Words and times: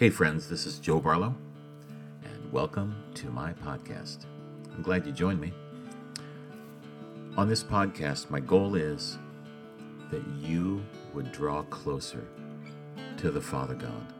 Hey, 0.00 0.08
friends, 0.08 0.48
this 0.48 0.64
is 0.64 0.78
Joe 0.78 0.98
Barlow, 0.98 1.34
and 2.24 2.50
welcome 2.50 3.04
to 3.16 3.26
my 3.26 3.52
podcast. 3.52 4.24
I'm 4.72 4.80
glad 4.80 5.04
you 5.04 5.12
joined 5.12 5.42
me. 5.42 5.52
On 7.36 7.46
this 7.46 7.62
podcast, 7.62 8.30
my 8.30 8.40
goal 8.40 8.76
is 8.76 9.18
that 10.10 10.26
you 10.38 10.82
would 11.12 11.30
draw 11.32 11.64
closer 11.64 12.26
to 13.18 13.30
the 13.30 13.42
Father 13.42 13.74
God, 13.74 14.14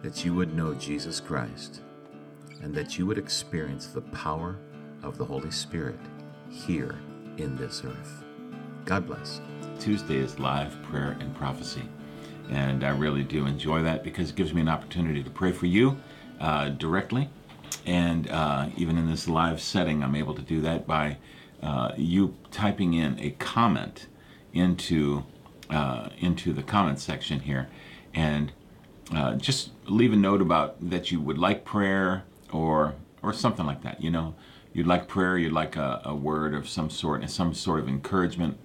that 0.00 0.24
you 0.24 0.32
would 0.32 0.54
know 0.54 0.74
Jesus 0.74 1.18
Christ, 1.18 1.80
and 2.62 2.72
that 2.72 2.96
you 2.96 3.04
would 3.04 3.18
experience 3.18 3.88
the 3.88 4.00
power 4.00 4.60
of 5.02 5.18
the 5.18 5.24
Holy 5.24 5.50
Spirit 5.50 5.98
here 6.48 7.00
in 7.36 7.56
this 7.56 7.82
earth. 7.84 8.22
God 8.84 9.08
bless. 9.08 9.40
Tuesday 9.80 10.18
is 10.18 10.38
live 10.38 10.80
prayer 10.84 11.16
and 11.18 11.34
prophecy. 11.34 11.82
And 12.52 12.84
I 12.84 12.90
really 12.90 13.24
do 13.24 13.46
enjoy 13.46 13.82
that 13.82 14.04
because 14.04 14.28
it 14.30 14.36
gives 14.36 14.52
me 14.52 14.60
an 14.60 14.68
opportunity 14.68 15.22
to 15.22 15.30
pray 15.30 15.52
for 15.52 15.64
you 15.64 15.98
uh, 16.38 16.68
directly. 16.68 17.30
And 17.86 18.28
uh, 18.30 18.68
even 18.76 18.98
in 18.98 19.08
this 19.08 19.26
live 19.26 19.60
setting, 19.60 20.04
I'm 20.04 20.14
able 20.14 20.34
to 20.34 20.42
do 20.42 20.60
that 20.60 20.86
by 20.86 21.16
uh, 21.62 21.92
you 21.96 22.36
typing 22.50 22.92
in 22.92 23.18
a 23.18 23.30
comment 23.30 24.06
into 24.52 25.24
uh, 25.70 26.10
into 26.18 26.52
the 26.52 26.62
comment 26.62 26.98
section 26.98 27.40
here, 27.40 27.70
and 28.12 28.52
uh, 29.14 29.34
just 29.36 29.70
leave 29.86 30.12
a 30.12 30.16
note 30.16 30.42
about 30.42 30.76
that 30.90 31.10
you 31.10 31.18
would 31.20 31.38
like 31.38 31.64
prayer 31.64 32.24
or 32.52 32.94
or 33.22 33.32
something 33.32 33.64
like 33.64 33.82
that. 33.82 34.02
You 34.02 34.10
know, 34.10 34.34
you'd 34.74 34.86
like 34.86 35.08
prayer, 35.08 35.38
you'd 35.38 35.52
like 35.52 35.76
a, 35.76 36.02
a 36.04 36.14
word 36.14 36.54
of 36.54 36.68
some 36.68 36.90
sort, 36.90 37.22
and 37.22 37.30
some 37.30 37.54
sort 37.54 37.80
of 37.80 37.88
encouragement, 37.88 38.58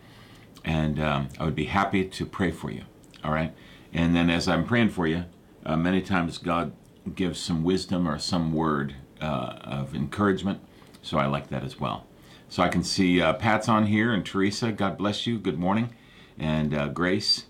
and 0.66 1.00
um, 1.00 1.30
I 1.40 1.46
would 1.46 1.56
be 1.56 1.66
happy 1.66 2.04
to 2.04 2.26
pray 2.26 2.52
for 2.52 2.70
you. 2.70 2.84
All 3.24 3.32
right. 3.32 3.54
And 3.98 4.16
then 4.16 4.30
as 4.30 4.48
I'm 4.48 4.64
praying 4.64 4.90
for 4.90 5.08
you, 5.08 5.26
uh, 5.66 5.76
many 5.76 6.04
times 6.04 6.38
God 6.38 6.72
gives 7.16 7.40
some 7.40 7.64
wisdom 7.64 8.08
or 8.08 8.20
some 8.20 8.54
word 8.54 8.94
uh, 9.20 9.58
of 9.64 9.96
encouragement. 9.96 10.62
So 11.02 11.18
I 11.18 11.26
like 11.26 11.50
that 11.50 11.64
as 11.64 11.80
well. 11.80 12.06
So 12.48 12.62
I 12.62 12.70
can 12.70 12.84
see 12.84 13.20
uh, 13.20 13.34
Pat's 13.34 13.68
on 13.68 13.88
here 13.88 14.14
and 14.14 14.24
Teresa, 14.24 14.72
God 14.72 15.00
bless 15.00 15.26
you. 15.26 15.40
Good 15.40 15.58
morning. 15.58 15.96
And 16.38 16.76
uh, 16.76 16.90
Grace, 16.90 17.48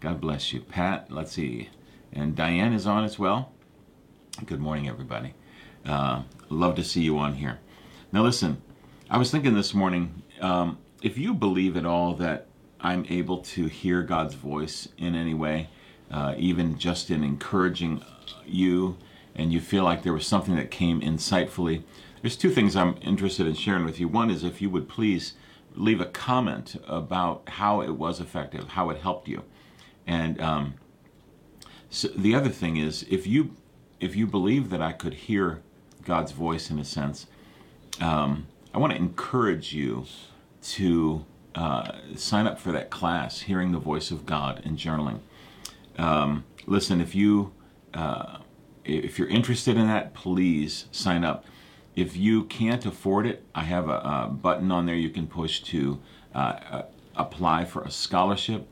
God 0.00 0.22
bless 0.22 0.54
you. 0.54 0.60
Pat, 0.62 1.10
let's 1.10 1.32
see. 1.32 1.68
And 2.14 2.34
Diane 2.34 2.72
is 2.72 2.86
on 2.86 3.04
as 3.04 3.18
well. 3.18 3.52
Good 4.46 4.60
morning, 4.60 4.88
everybody. 4.88 5.34
Uh, 5.84 6.22
love 6.48 6.76
to 6.76 6.82
see 6.82 7.02
you 7.02 7.18
on 7.18 7.34
here. 7.34 7.58
Now, 8.10 8.22
listen, 8.22 8.62
I 9.10 9.18
was 9.18 9.30
thinking 9.30 9.54
this 9.54 9.74
morning 9.74 10.22
um, 10.40 10.78
if 11.02 11.18
you 11.18 11.34
believe 11.34 11.76
at 11.76 11.84
all 11.84 12.14
that 12.14 12.46
I'm 12.80 13.04
able 13.10 13.38
to 13.38 13.66
hear 13.66 14.02
God's 14.02 14.34
voice 14.34 14.88
in 14.96 15.14
any 15.14 15.34
way, 15.34 15.68
uh, 16.10 16.34
even 16.38 16.78
just 16.78 17.10
in 17.10 17.24
encouraging 17.24 18.02
you, 18.46 18.96
and 19.34 19.52
you 19.52 19.60
feel 19.60 19.84
like 19.84 20.02
there 20.02 20.12
was 20.12 20.26
something 20.26 20.56
that 20.56 20.70
came 20.70 21.00
insightfully. 21.00 21.82
There's 22.22 22.36
two 22.36 22.50
things 22.50 22.76
I'm 22.76 22.96
interested 23.02 23.46
in 23.46 23.54
sharing 23.54 23.84
with 23.84 24.00
you. 24.00 24.08
One 24.08 24.30
is 24.30 24.44
if 24.44 24.62
you 24.62 24.70
would 24.70 24.88
please 24.88 25.34
leave 25.74 26.00
a 26.00 26.06
comment 26.06 26.76
about 26.86 27.48
how 27.48 27.80
it 27.80 27.90
was 27.90 28.20
effective, 28.20 28.68
how 28.68 28.90
it 28.90 29.00
helped 29.00 29.28
you, 29.28 29.42
and 30.06 30.40
um, 30.40 30.74
so 31.90 32.08
the 32.08 32.34
other 32.34 32.50
thing 32.50 32.76
is 32.76 33.04
if 33.08 33.26
you 33.26 33.54
if 34.00 34.16
you 34.16 34.26
believe 34.26 34.70
that 34.70 34.82
I 34.82 34.92
could 34.92 35.14
hear 35.14 35.62
God's 36.04 36.32
voice 36.32 36.70
in 36.70 36.78
a 36.78 36.84
sense, 36.84 37.26
um, 38.00 38.48
I 38.74 38.78
want 38.78 38.92
to 38.92 38.98
encourage 38.98 39.72
you 39.72 40.06
to 40.62 41.24
uh, 41.54 41.92
sign 42.16 42.46
up 42.46 42.58
for 42.58 42.72
that 42.72 42.90
class, 42.90 43.42
Hearing 43.42 43.72
the 43.72 43.78
Voice 43.78 44.10
of 44.10 44.26
God 44.26 44.60
and 44.64 44.76
Journaling. 44.76 45.20
Um, 45.98 46.44
listen, 46.66 47.00
if 47.00 47.14
you 47.14 47.52
uh, 47.92 48.38
if 48.84 49.18
you're 49.18 49.28
interested 49.28 49.76
in 49.76 49.86
that, 49.86 50.14
please 50.14 50.86
sign 50.90 51.24
up. 51.24 51.44
If 51.96 52.16
you 52.16 52.44
can't 52.44 52.84
afford 52.84 53.26
it, 53.26 53.44
I 53.54 53.62
have 53.62 53.88
a, 53.88 54.26
a 54.26 54.28
button 54.30 54.70
on 54.70 54.86
there 54.86 54.96
you 54.96 55.10
can 55.10 55.26
push 55.26 55.60
to 55.62 56.00
uh, 56.34 56.38
uh 56.38 56.82
apply 57.16 57.64
for 57.64 57.82
a 57.82 57.90
scholarship. 57.90 58.68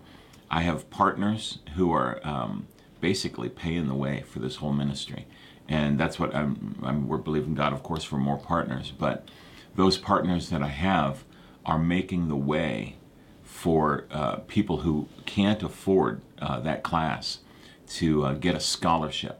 I 0.50 0.62
have 0.62 0.90
partners 0.90 1.60
who 1.76 1.92
are 1.92 2.20
um, 2.24 2.66
basically 3.00 3.48
paying 3.48 3.86
the 3.86 3.94
way 3.94 4.22
for 4.22 4.40
this 4.40 4.56
whole 4.56 4.72
ministry, 4.72 5.26
and 5.68 5.98
that's 5.98 6.18
what 6.18 6.34
I'm, 6.34 6.76
I'm. 6.82 7.08
We're 7.08 7.18
believing 7.18 7.54
God, 7.54 7.72
of 7.72 7.82
course, 7.82 8.04
for 8.04 8.16
more 8.16 8.38
partners, 8.38 8.92
but 8.96 9.28
those 9.76 9.96
partners 9.96 10.50
that 10.50 10.62
I 10.62 10.68
have 10.68 11.24
are 11.64 11.78
making 11.78 12.28
the 12.28 12.36
way 12.36 12.96
for 13.42 14.06
uh, 14.10 14.36
people 14.48 14.78
who 14.78 15.08
can't 15.24 15.62
afford 15.62 16.20
uh, 16.42 16.60
that 16.60 16.82
class 16.82 17.38
to 17.86 18.24
uh, 18.24 18.34
get 18.34 18.54
a 18.54 18.60
scholarship. 18.60 19.38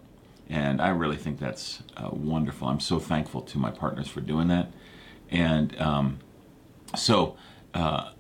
And 0.49 0.81
I 0.81 0.89
really 0.89 1.17
think 1.17 1.39
that's 1.39 1.83
uh, 1.97 2.11
wonderful. 2.13 2.69
I'm 2.69 2.81
so 2.81 2.99
thankful 2.99 3.41
to 3.43 3.59
my 3.59 3.71
partners 3.71 4.09
for 4.09 4.21
doing 4.21 4.49
that. 4.49 4.71
And 5.31 5.79
um, 5.81 6.21
so 6.95 7.37
uh, 7.75 8.11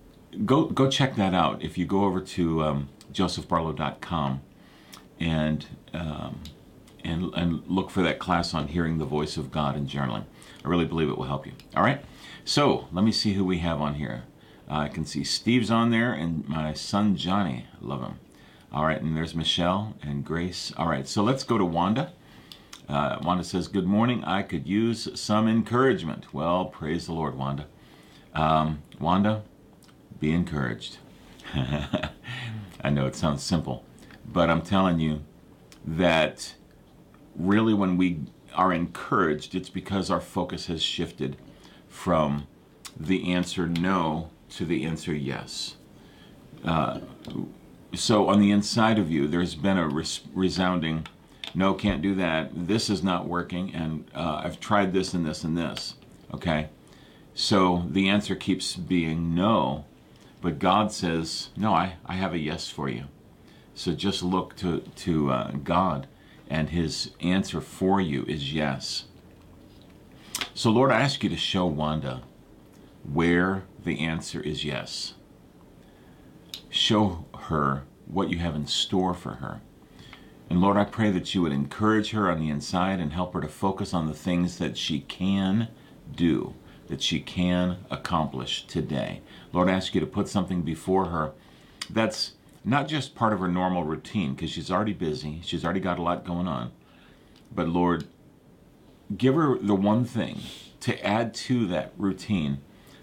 go, 0.44 0.65
go 0.66 0.91
check 0.91 1.15
that 1.16 1.34
out. 1.34 1.62
If 1.62 1.78
you 1.78 1.84
go 1.84 2.04
over 2.04 2.20
to 2.20 2.62
um, 2.62 2.88
josephbarlow.com 3.12 4.41
and, 5.20 5.66
um, 5.93 6.41
and, 7.04 7.32
and 7.34 7.62
look 7.69 7.91
for 7.91 8.03
that 8.03 8.19
class 8.19 8.54
on 8.54 8.69
hearing 8.69 8.99
the 8.99 9.04
voice 9.04 9.37
of 9.37 9.53
God 9.53 9.76
and 9.76 9.88
journaling, 9.88 10.25
I 10.64 10.69
really 10.69 10.87
believe 10.87 11.09
it 11.09 11.19
will 11.19 11.25
help 11.25 11.47
you. 11.47 11.53
All 11.76 11.82
right? 11.82 12.03
So 12.44 12.88
let 12.93 13.04
me 13.04 13.12
see 13.12 13.34
who 13.34 13.44
we 13.44 13.59
have 13.59 13.81
on 13.81 13.94
here. 13.94 14.25
I 14.69 14.88
can 14.88 15.04
see 15.04 15.22
Steve's 15.22 15.70
on 15.70 15.91
there 15.91 16.14
and 16.14 16.49
my 16.49 16.72
son 16.72 17.14
Johnny. 17.14 17.66
Love 17.81 18.00
him. 18.00 18.19
All 18.72 18.86
right, 18.86 19.00
and 19.00 19.14
there's 19.14 19.34
Michelle 19.34 19.94
and 20.02 20.24
Grace. 20.24 20.72
All 20.78 20.88
right, 20.88 21.06
so 21.06 21.22
let's 21.22 21.44
go 21.44 21.58
to 21.58 21.64
Wanda. 21.64 22.10
Uh, 22.88 23.18
Wanda 23.22 23.44
says, 23.44 23.68
Good 23.68 23.86
morning. 23.86 24.24
I 24.24 24.40
could 24.42 24.66
use 24.66 25.08
some 25.20 25.46
encouragement. 25.46 26.32
Well, 26.32 26.64
praise 26.64 27.04
the 27.04 27.12
Lord, 27.12 27.36
Wanda. 27.36 27.66
Um, 28.34 28.82
Wanda, 28.98 29.42
be 30.18 30.32
encouraged. 30.32 30.96
I 31.54 32.88
know 32.90 33.06
it 33.06 33.14
sounds 33.14 33.42
simple, 33.42 33.84
but 34.26 34.48
I'm 34.48 34.62
telling 34.62 34.98
you 34.98 35.20
that 35.84 36.54
really 37.36 37.74
when 37.74 37.98
we 37.98 38.20
are 38.54 38.72
encouraged, 38.72 39.54
it's 39.54 39.68
because 39.68 40.10
our 40.10 40.20
focus 40.20 40.66
has 40.66 40.82
shifted 40.82 41.36
from 41.88 42.46
the 42.98 43.30
answer 43.34 43.66
no 43.66 44.30
to 44.50 44.64
the 44.64 44.84
answer 44.84 45.14
yes. 45.14 45.76
Uh, 46.64 47.00
so 47.94 48.28
on 48.28 48.41
the 48.41 48.50
inside 48.50 48.98
of 48.98 49.10
you, 49.10 49.26
there's 49.26 49.54
been 49.54 49.78
a 49.78 49.88
res- 49.88 50.20
resounding 50.34 51.06
no, 51.54 51.75
can't 51.75 52.00
do 52.00 52.14
that. 52.14 52.50
This 52.54 52.88
is 52.88 53.03
not 53.03 53.26
working, 53.26 53.75
and 53.75 54.10
uh, 54.14 54.42
I've 54.44 54.58
tried 54.58 54.92
this 54.92 55.12
and 55.12 55.26
this 55.26 55.44
and 55.44 55.56
this. 55.56 55.94
Okay? 56.32 56.69
So 57.34 57.84
the 57.88 58.08
answer 58.08 58.34
keeps 58.34 58.75
being 58.76 59.34
no, 59.34 59.84
but 60.41 60.58
God 60.58 60.92
says, 60.92 61.50
no, 61.56 61.75
I, 61.75 61.94
I 62.06 62.14
have 62.14 62.32
a 62.32 62.38
yes 62.38 62.69
for 62.69 62.88
you. 62.88 63.04
So 63.75 63.92
just 63.92 64.22
look 64.22 64.56
to, 64.56 64.81
to 64.81 65.31
uh, 65.31 65.50
God, 65.62 66.06
and 66.48 66.70
His 66.70 67.10
answer 67.20 67.60
for 67.60 68.00
you 68.00 68.25
is 68.25 68.52
yes. 68.52 69.04
So, 70.54 70.70
Lord, 70.70 70.91
I 70.91 71.00
ask 71.00 71.22
you 71.22 71.28
to 71.31 71.36
show 71.36 71.66
Wanda 71.66 72.22
where 73.10 73.64
the 73.84 74.00
answer 74.00 74.41
is 74.41 74.64
yes. 74.64 75.14
Show 76.70 77.26
her 77.44 77.84
what 78.06 78.30
you 78.30 78.38
have 78.38 78.54
in 78.54 78.66
store 78.66 79.14
for 79.14 79.34
her. 79.34 79.60
And 80.50 80.60
Lord, 80.60 80.76
I 80.76 80.84
pray 80.84 81.10
that 81.10 81.34
you 81.34 81.42
would 81.42 81.53
encourage 81.53 82.10
her 82.10 82.30
on 82.30 82.38
the 82.38 82.50
inside 82.50 83.00
and 83.00 83.12
help 83.12 83.32
her 83.34 83.41
to 83.41 83.48
focus 83.48 83.94
on 83.94 84.06
the 84.06 84.14
things 84.14 84.58
that 84.58 84.76
she 84.76 85.00
can 85.00 85.69
do, 86.14 86.54
that 86.88 87.00
she 87.00 87.20
can 87.20 87.78
accomplish 87.91 88.66
today. 88.66 89.22
Lord, 89.52 89.69
I 89.69 89.72
ask 89.72 89.94
you 89.94 90.00
to 90.00 90.06
put 90.06 90.28
something 90.28 90.62
before 90.62 91.06
her 91.06 91.32
that's 91.88 92.32
not 92.64 92.86
just 92.86 93.14
part 93.14 93.32
of 93.32 93.41
her 93.41 93.48
normal 93.48 93.84
routine, 93.84 94.34
because 94.34 94.50
she's 94.50 94.70
already 94.70 94.93
busy, 94.93 95.40
she's 95.43 95.64
already 95.64 95.81
got 95.81 95.99
a 95.99 96.02
lot 96.02 96.25
going 96.25 96.46
on. 96.46 96.70
But 97.55 97.69
Lord, 97.69 98.06
give 99.16 99.34
her 99.34 99.58
the 99.58 99.75
one 99.75 100.05
thing 100.05 100.40
to 100.81 101.05
add 101.05 101.34
to 101.34 101.66
that 101.69 101.93
routine 101.96 102.58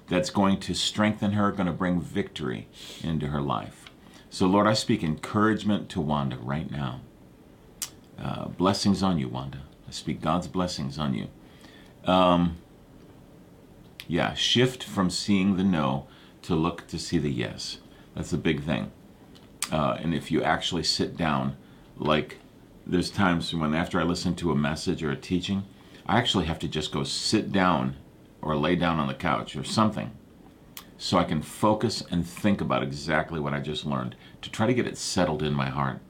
that's 0.08 0.30
going 0.30 0.60
to 0.60 0.74
strengthen 0.74 1.34
her, 1.34 1.52
going 1.52 1.68
to 1.68 1.74
bring 1.74 2.00
victory 2.00 2.68
into 3.04 3.28
her 3.28 3.42
life. 3.42 3.89
So, 4.30 4.46
Lord, 4.46 4.68
I 4.68 4.74
speak 4.74 5.04
encouragement 5.04 5.90
to 5.90 6.02
Wanda 6.02 6.38
right 6.38 6.70
now. 6.70 7.02
Uh, 8.18 8.48
blessings 8.50 9.02
on 9.02 9.18
you, 9.18 9.28
Wanda. 9.28 9.64
I 9.88 9.92
speak 9.92 10.22
God's 10.22 10.48
blessings 10.48 11.00
on 11.00 11.16
you. 11.16 11.28
Um, 12.06 12.58
yeah, 14.08 14.34
shift 14.36 14.84
from 14.84 15.10
seeing 15.10 15.58
the 15.58 15.64
no 15.64 16.08
to 16.44 16.56
look 16.56 16.86
to 16.88 17.00
see 17.00 17.18
the 17.18 17.32
yes. 17.32 17.80
That's 18.16 18.34
a 18.34 18.38
big 18.38 18.64
thing. 18.64 18.92
Uh, 19.72 19.98
and 20.00 20.14
if 20.14 20.32
you 20.32 20.44
actually 20.44 20.84
sit 20.84 21.18
down, 21.18 21.58
like 21.98 22.38
there's 22.86 23.10
times 23.10 23.54
when 23.54 23.74
after 23.74 24.00
I 24.00 24.04
listen 24.04 24.36
to 24.38 24.52
a 24.52 24.56
message 24.56 25.04
or 25.04 25.12
a 25.12 25.16
teaching, 25.16 25.64
I 26.06 26.18
actually 26.18 26.46
have 26.46 26.60
to 26.60 26.68
just 26.68 26.92
go 26.92 27.04
sit 27.04 27.52
down 27.52 27.96
or 28.42 28.56
lay 28.56 28.76
down 28.76 29.00
on 29.00 29.08
the 29.08 29.14
couch 29.14 29.56
or 29.56 29.64
something 29.64 30.12
so 31.00 31.18
I 31.18 31.24
can 31.24 31.42
focus 31.42 32.04
and 32.12 32.28
think 32.28 32.60
about 32.60 32.84
exactly 32.84 33.40
what 33.40 33.54
I 33.54 33.62
just 33.62 33.86
learned 33.86 34.16
to 34.42 34.52
try 34.52 34.68
to 34.68 34.74
get 34.74 34.86
it 34.86 34.98
settled 34.98 35.42
in 35.42 35.54
my 35.54 35.70
heart. 35.70 36.02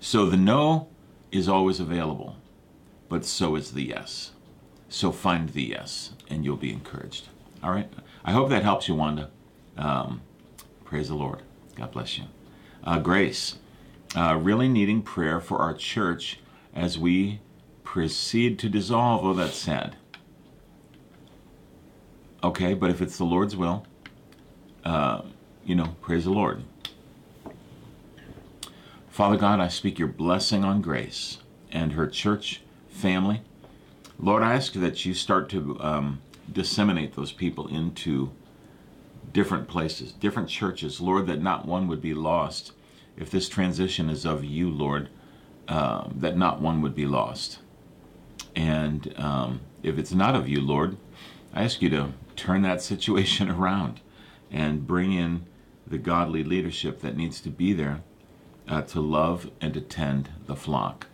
So 0.00 0.24
the 0.24 0.38
no 0.38 0.88
is 1.30 1.46
always 1.46 1.78
available, 1.78 2.36
but 3.10 3.26
so 3.26 3.54
is 3.56 3.72
the 3.72 3.84
yes. 3.84 4.32
So 4.88 5.12
find 5.12 5.50
the 5.50 5.62
yes, 5.62 6.12
and 6.28 6.42
you'll 6.42 6.56
be 6.56 6.72
encouraged. 6.72 7.28
All 7.62 7.70
right? 7.70 7.92
I 8.24 8.32
hope 8.32 8.48
that 8.48 8.62
helps 8.62 8.88
you, 8.88 8.94
Wanda. 8.94 9.30
Um, 9.76 10.22
praise 10.84 11.08
the 11.08 11.14
Lord. 11.14 11.42
God 11.76 11.92
bless 11.92 12.16
you. 12.16 12.24
Uh, 12.82 12.98
Grace, 12.98 13.58
uh, 14.16 14.38
really 14.40 14.68
needing 14.68 15.02
prayer 15.02 15.38
for 15.38 15.58
our 15.58 15.74
church 15.74 16.40
as 16.74 16.98
we 16.98 17.40
proceed 17.84 18.58
to 18.60 18.70
dissolve. 18.70 19.22
Oh, 19.22 19.34
that's 19.34 19.56
sad. 19.56 19.96
Okay, 22.42 22.72
but 22.72 22.88
if 22.88 23.02
it's 23.02 23.18
the 23.18 23.24
Lord's 23.24 23.54
will, 23.54 23.86
uh, 24.84 25.22
you 25.64 25.74
know, 25.74 25.96
praise 26.00 26.24
the 26.24 26.30
Lord. 26.30 26.62
Father 29.10 29.36
God, 29.36 29.60
I 29.60 29.68
speak 29.68 29.98
your 29.98 30.08
blessing 30.08 30.64
on 30.64 30.80
Grace 30.80 31.38
and 31.70 31.92
her 31.92 32.06
church 32.06 32.62
family. 32.88 33.42
Lord, 34.18 34.42
I 34.42 34.54
ask 34.54 34.72
that 34.72 35.04
you 35.04 35.12
start 35.12 35.50
to 35.50 35.78
um, 35.80 36.22
disseminate 36.50 37.14
those 37.14 37.30
people 37.30 37.68
into 37.68 38.32
different 39.34 39.68
places, 39.68 40.12
different 40.12 40.48
churches. 40.48 40.98
Lord, 40.98 41.26
that 41.26 41.42
not 41.42 41.66
one 41.66 41.88
would 41.88 42.00
be 42.00 42.14
lost. 42.14 42.72
If 43.18 43.30
this 43.30 43.50
transition 43.50 44.08
is 44.08 44.24
of 44.24 44.44
you, 44.44 44.70
Lord, 44.70 45.10
uh, 45.68 46.08
that 46.14 46.38
not 46.38 46.62
one 46.62 46.80
would 46.80 46.94
be 46.94 47.06
lost. 47.06 47.58
And 48.56 49.12
um, 49.18 49.60
if 49.82 49.98
it's 49.98 50.12
not 50.12 50.34
of 50.34 50.48
you, 50.48 50.62
Lord, 50.62 50.96
I 51.52 51.64
ask 51.64 51.82
you 51.82 51.90
to 51.90 52.12
turn 52.36 52.62
that 52.62 52.82
situation 52.82 53.50
around 53.50 54.00
and 54.50 54.86
bring 54.86 55.12
in 55.12 55.46
the 55.86 55.98
godly 55.98 56.44
leadership 56.44 57.00
that 57.00 57.16
needs 57.16 57.40
to 57.40 57.50
be 57.50 57.72
there 57.72 58.02
uh, 58.68 58.82
to 58.82 59.00
love 59.00 59.50
and 59.60 59.76
attend 59.76 60.30
the 60.46 60.54
flock, 60.54 61.08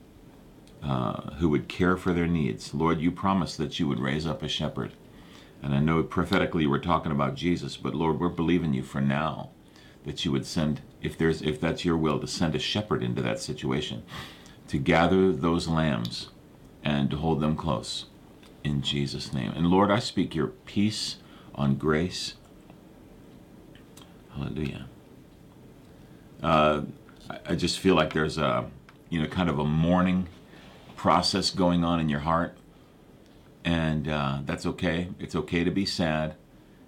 uh, 0.82 1.30
who 1.36 1.48
would 1.48 1.68
care 1.68 1.96
for 1.96 2.12
their 2.12 2.26
needs. 2.26 2.74
Lord, 2.74 3.00
you 3.00 3.10
promised 3.10 3.56
that 3.58 3.80
you 3.80 3.88
would 3.88 3.98
raise 3.98 4.26
up 4.26 4.42
a 4.42 4.48
shepherd. 4.48 4.92
And 5.62 5.74
I 5.74 5.80
know 5.80 6.02
prophetically 6.02 6.66
we're 6.66 6.78
talking 6.78 7.12
about 7.12 7.34
Jesus, 7.34 7.78
but 7.78 7.94
Lord, 7.94 8.20
we're 8.20 8.28
believing 8.28 8.74
you 8.74 8.82
for 8.82 9.00
now 9.00 9.50
that 10.04 10.24
you 10.24 10.32
would 10.32 10.46
send, 10.46 10.82
if 11.00 11.16
there's, 11.16 11.40
if 11.40 11.60
that's 11.60 11.84
your 11.84 11.96
will, 11.96 12.20
to 12.20 12.26
send 12.26 12.54
a 12.54 12.58
shepherd 12.58 13.02
into 13.02 13.22
that 13.22 13.40
situation, 13.40 14.02
to 14.68 14.78
gather 14.78 15.32
those 15.32 15.66
lambs 15.66 16.28
and 16.84 17.10
to 17.10 17.16
hold 17.16 17.40
them 17.40 17.56
close 17.56 18.04
in 18.66 18.82
Jesus' 18.82 19.32
name. 19.32 19.52
And 19.54 19.68
Lord, 19.68 19.90
I 19.90 20.00
speak 20.00 20.34
your 20.34 20.48
peace 20.48 21.16
on 21.54 21.76
grace. 21.76 22.34
Hallelujah. 24.34 24.86
Uh, 26.42 26.82
I 27.46 27.54
just 27.54 27.78
feel 27.78 27.94
like 27.94 28.12
there's 28.12 28.36
a, 28.36 28.68
you 29.08 29.20
know, 29.20 29.28
kind 29.28 29.48
of 29.48 29.58
a 29.58 29.64
mourning 29.64 30.28
process 30.96 31.50
going 31.50 31.84
on 31.84 32.00
in 32.00 32.08
your 32.08 32.20
heart, 32.20 32.56
and 33.64 34.08
uh, 34.08 34.40
that's 34.44 34.66
okay. 34.66 35.08
It's 35.18 35.34
okay 35.34 35.64
to 35.64 35.70
be 35.70 35.86
sad. 35.86 36.34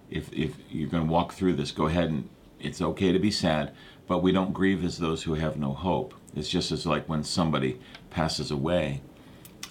If 0.09 0.31
if 0.33 0.55
you're 0.69 0.89
going 0.89 1.07
to 1.07 1.11
walk 1.11 1.33
through 1.33 1.53
this, 1.53 1.71
go 1.71 1.87
ahead 1.87 2.09
and 2.09 2.29
it's 2.59 2.81
okay 2.81 3.11
to 3.11 3.19
be 3.19 3.31
sad. 3.31 3.73
But 4.07 4.19
we 4.19 4.31
don't 4.31 4.53
grieve 4.53 4.83
as 4.83 4.97
those 4.97 5.23
who 5.23 5.35
have 5.35 5.57
no 5.57 5.73
hope. 5.73 6.13
It's 6.35 6.49
just 6.49 6.71
as 6.71 6.85
like 6.85 7.07
when 7.07 7.23
somebody 7.23 7.79
passes 8.09 8.51
away, 8.51 9.01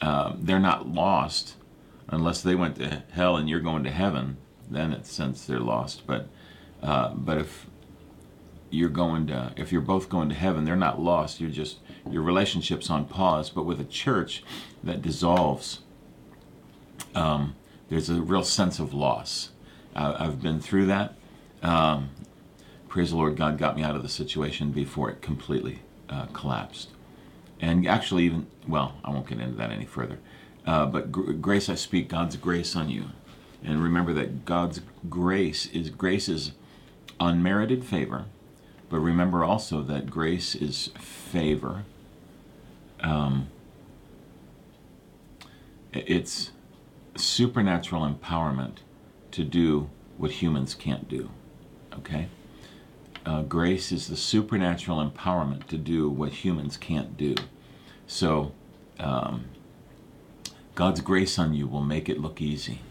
um, 0.00 0.38
they're 0.42 0.58
not 0.58 0.88
lost 0.88 1.54
unless 2.08 2.42
they 2.42 2.54
went 2.54 2.76
to 2.76 3.02
hell 3.12 3.36
and 3.36 3.48
you're 3.48 3.60
going 3.60 3.84
to 3.84 3.90
heaven. 3.90 4.38
Then 4.70 4.92
it's 4.92 5.10
since 5.12 5.44
they're 5.44 5.60
lost. 5.60 6.06
But 6.06 6.28
uh, 6.82 7.14
but 7.14 7.38
if 7.38 7.66
you're 8.70 8.88
going 8.88 9.26
to 9.26 9.52
if 9.56 9.72
you're 9.72 9.80
both 9.80 10.08
going 10.08 10.28
to 10.28 10.34
heaven 10.34 10.64
they're 10.64 10.76
not 10.76 11.00
lost. 11.00 11.40
You're 11.40 11.50
just 11.50 11.78
your 12.10 12.22
relationship's 12.22 12.90
on 12.90 13.06
pause. 13.06 13.50
But 13.50 13.64
with 13.64 13.80
a 13.80 13.84
church 13.84 14.42
that 14.82 15.02
dissolves 15.02 15.80
um, 17.14 17.54
there's 17.88 18.10
a 18.10 18.20
real 18.20 18.44
sense 18.44 18.78
of 18.78 18.92
loss. 18.92 19.50
Uh, 19.96 20.14
i've 20.18 20.42
been 20.42 20.60
through 20.60 20.86
that. 20.86 21.14
Um, 21.62 22.10
praise 22.88 23.10
the 23.10 23.16
lord 23.16 23.36
god 23.36 23.58
got 23.58 23.76
me 23.76 23.82
out 23.82 23.96
of 23.96 24.02
the 24.02 24.08
situation 24.08 24.70
before 24.70 25.10
it 25.10 25.22
completely 25.22 25.80
uh, 26.08 26.26
collapsed. 26.26 26.90
And 27.60 27.86
actually 27.88 28.24
even 28.24 28.46
well 28.66 28.94
i 29.04 29.10
won't 29.10 29.26
get 29.26 29.40
into 29.40 29.56
that 29.56 29.70
any 29.70 29.86
further 29.86 30.18
uh, 30.68 30.86
but 30.86 31.10
gr- 31.10 31.32
grace 31.32 31.68
i 31.68 31.74
speak 31.74 32.08
god's 32.08 32.36
grace 32.36 32.76
on 32.76 32.88
you 32.88 33.04
and 33.64 33.82
remember 33.82 34.12
that 34.12 34.44
god's 34.44 34.80
grace 35.08 35.66
is 35.66 35.90
grace 35.90 36.28
is 36.28 36.52
unmerited 37.20 37.84
favor 37.84 38.26
but 38.88 39.00
remember 39.00 39.44
also 39.44 39.82
that 39.82 40.08
grace 40.10 40.54
is 40.54 40.88
favor. 40.98 41.84
Um, 43.00 43.48
it's 45.92 46.50
supernatural 47.16 48.08
empowerment 48.08 48.78
to 49.32 49.44
do 49.44 49.90
what 50.16 50.30
humans 50.30 50.74
can't 50.74 51.08
do. 51.08 51.30
Okay? 51.98 52.28
Uh, 53.26 53.42
grace 53.42 53.92
is 53.92 54.08
the 54.08 54.16
supernatural 54.16 55.06
empowerment 55.06 55.66
to 55.66 55.76
do 55.76 56.08
what 56.08 56.32
humans 56.32 56.76
can't 56.76 57.16
do. 57.16 57.34
So, 58.06 58.52
um, 58.98 59.44
God's 60.78 61.00
grace 61.00 61.40
on 61.40 61.54
you 61.54 61.66
will 61.66 61.82
make 61.82 62.08
it 62.08 62.20
look 62.20 62.40
easy. 62.40 62.82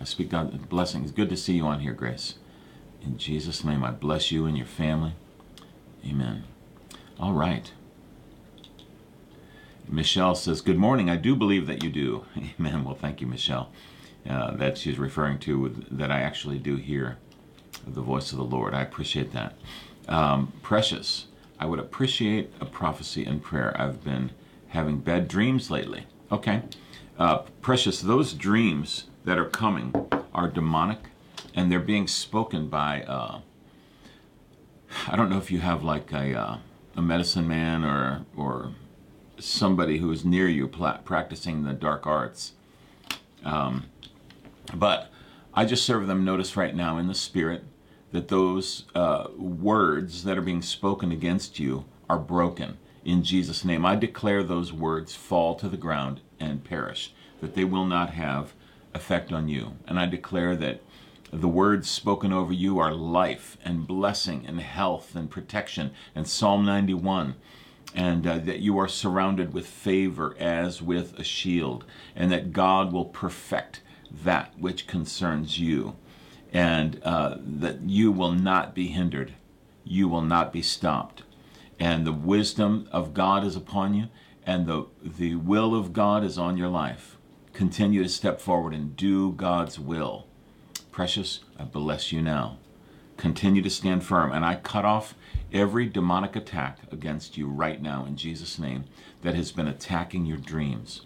I 0.00 0.04
speak 0.04 0.30
God's 0.30 0.56
blessings. 0.56 1.10
Good 1.10 1.28
to 1.28 1.36
see 1.36 1.52
you 1.52 1.66
on 1.66 1.80
here, 1.80 1.92
Grace. 1.92 2.36
In 3.04 3.18
Jesus' 3.18 3.62
name, 3.62 3.84
I 3.84 3.90
bless 3.90 4.32
you 4.32 4.46
and 4.46 4.56
your 4.56 4.66
family. 4.66 5.12
Amen. 6.02 6.44
All 7.20 7.34
right. 7.34 7.70
Michelle 9.86 10.34
says, 10.34 10.62
Good 10.62 10.78
morning. 10.78 11.10
I 11.10 11.16
do 11.16 11.36
believe 11.36 11.66
that 11.66 11.84
you 11.84 11.90
do. 11.90 12.24
Amen. 12.58 12.84
Well, 12.84 12.94
thank 12.94 13.20
you, 13.20 13.26
Michelle. 13.26 13.70
Uh, 14.26 14.52
that 14.52 14.78
she's 14.78 14.98
referring 14.98 15.38
to 15.40 15.84
that 15.90 16.10
I 16.10 16.20
actually 16.20 16.58
do 16.58 16.76
hear 16.76 17.18
the 17.86 18.00
voice 18.00 18.32
of 18.32 18.38
the 18.38 18.44
Lord. 18.44 18.72
I 18.72 18.80
appreciate 18.80 19.32
that. 19.32 19.56
Um, 20.08 20.54
precious. 20.62 21.26
I 21.60 21.66
would 21.66 21.80
appreciate 21.80 22.50
a 22.62 22.64
prophecy 22.64 23.26
and 23.26 23.42
prayer. 23.42 23.78
I've 23.78 24.02
been 24.02 24.30
having 24.68 25.00
bad 25.00 25.28
dreams 25.28 25.70
lately. 25.70 26.06
Okay. 26.32 26.62
Uh, 27.18 27.38
precious, 27.62 28.00
those 28.00 28.34
dreams 28.34 29.06
that 29.24 29.38
are 29.38 29.48
coming 29.48 29.94
are 30.34 30.48
demonic 30.48 30.98
and 31.54 31.72
they're 31.72 31.80
being 31.80 32.06
spoken 32.06 32.68
by 32.68 33.02
uh, 33.02 33.40
I 35.08 35.16
don't 35.16 35.30
know 35.30 35.38
if 35.38 35.50
you 35.50 35.60
have 35.60 35.82
like 35.82 36.12
a 36.12 36.38
uh, 36.38 36.56
a 36.96 37.02
medicine 37.02 37.48
man 37.48 37.84
or 37.84 38.26
or 38.36 38.72
somebody 39.38 39.98
who 39.98 40.10
is 40.12 40.24
near 40.24 40.48
you 40.48 40.68
practicing 40.68 41.64
the 41.64 41.72
dark 41.72 42.06
arts. 42.06 42.52
Um, 43.44 43.86
but 44.74 45.10
I 45.54 45.64
just 45.64 45.84
serve 45.84 46.06
them 46.06 46.24
notice 46.24 46.56
right 46.56 46.74
now 46.74 46.98
in 46.98 47.06
the 47.06 47.14
spirit 47.14 47.64
that 48.12 48.28
those 48.28 48.84
uh, 48.94 49.28
words 49.36 50.24
that 50.24 50.38
are 50.38 50.42
being 50.42 50.62
spoken 50.62 51.12
against 51.12 51.58
you 51.58 51.84
are 52.08 52.18
broken 52.18 52.78
in 53.06 53.22
Jesus' 53.22 53.64
name. 53.64 53.86
I 53.86 53.94
declare 53.94 54.42
those 54.42 54.72
words 54.72 55.14
fall 55.14 55.54
to 55.56 55.68
the 55.68 55.76
ground 55.76 56.20
and 56.40 56.64
perish, 56.64 57.12
that 57.40 57.54
they 57.54 57.64
will 57.64 57.86
not 57.86 58.10
have 58.10 58.52
effect 58.92 59.32
on 59.32 59.48
you. 59.48 59.76
And 59.86 59.98
I 59.98 60.06
declare 60.06 60.56
that 60.56 60.82
the 61.32 61.48
words 61.48 61.88
spoken 61.88 62.32
over 62.32 62.52
you 62.52 62.78
are 62.78 62.92
life 62.92 63.56
and 63.64 63.86
blessing 63.86 64.44
and 64.46 64.60
health 64.60 65.14
and 65.14 65.30
protection. 65.30 65.92
And 66.14 66.26
Psalm 66.26 66.64
91 66.64 67.36
and 67.94 68.26
uh, 68.26 68.38
that 68.38 68.58
you 68.58 68.78
are 68.78 68.88
surrounded 68.88 69.54
with 69.54 69.66
favor 69.66 70.36
as 70.38 70.82
with 70.82 71.18
a 71.18 71.24
shield, 71.24 71.84
and 72.14 72.30
that 72.30 72.52
God 72.52 72.92
will 72.92 73.06
perfect 73.06 73.80
that 74.10 74.52
which 74.58 74.86
concerns 74.86 75.58
you, 75.58 75.96
and 76.52 77.00
uh, 77.04 77.38
that 77.40 77.82
you 77.82 78.12
will 78.12 78.32
not 78.32 78.74
be 78.74 78.88
hindered, 78.88 79.32
you 79.82 80.08
will 80.08 80.20
not 80.20 80.52
be 80.52 80.60
stopped, 80.60 81.22
and 81.78 82.06
the 82.06 82.12
wisdom 82.12 82.88
of 82.92 83.14
God 83.14 83.44
is 83.44 83.56
upon 83.56 83.94
you, 83.94 84.08
and 84.44 84.66
the, 84.66 84.86
the 85.02 85.34
will 85.34 85.74
of 85.74 85.92
God 85.92 86.24
is 86.24 86.38
on 86.38 86.56
your 86.56 86.68
life. 86.68 87.16
Continue 87.52 88.02
to 88.02 88.08
step 88.08 88.40
forward 88.40 88.74
and 88.74 88.96
do 88.96 89.32
God's 89.32 89.78
will 89.78 90.26
Precious, 90.96 91.40
I 91.58 91.64
bless 91.64 92.10
you 92.10 92.22
now. 92.22 92.56
Continue 93.18 93.60
to 93.60 93.68
stand 93.68 94.02
firm, 94.02 94.32
and 94.32 94.46
I 94.46 94.54
cut 94.54 94.86
off 94.86 95.14
every 95.52 95.84
demonic 95.84 96.34
attack 96.34 96.78
against 96.90 97.36
you 97.36 97.48
right 97.48 97.82
now 97.82 98.06
in 98.06 98.16
Jesus' 98.16 98.58
name 98.58 98.84
that 99.20 99.34
has 99.34 99.52
been 99.52 99.68
attacking 99.68 100.24
your 100.24 100.38
dreams. 100.38 101.02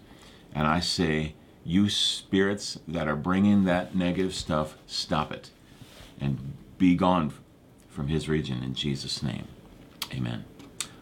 And 0.54 0.68
I 0.68 0.78
say, 0.78 1.34
you 1.64 1.90
spirits 1.90 2.78
that 2.86 3.08
are 3.08 3.16
bringing 3.16 3.64
that 3.64 3.96
negative 3.96 4.32
stuff, 4.32 4.78
stop 4.86 5.32
it 5.32 5.50
and 6.20 6.52
be 6.78 6.94
gone 6.94 7.32
from 7.88 8.06
his 8.06 8.28
region 8.28 8.62
in 8.62 8.74
Jesus' 8.74 9.24
name. 9.24 9.48
Amen. 10.14 10.44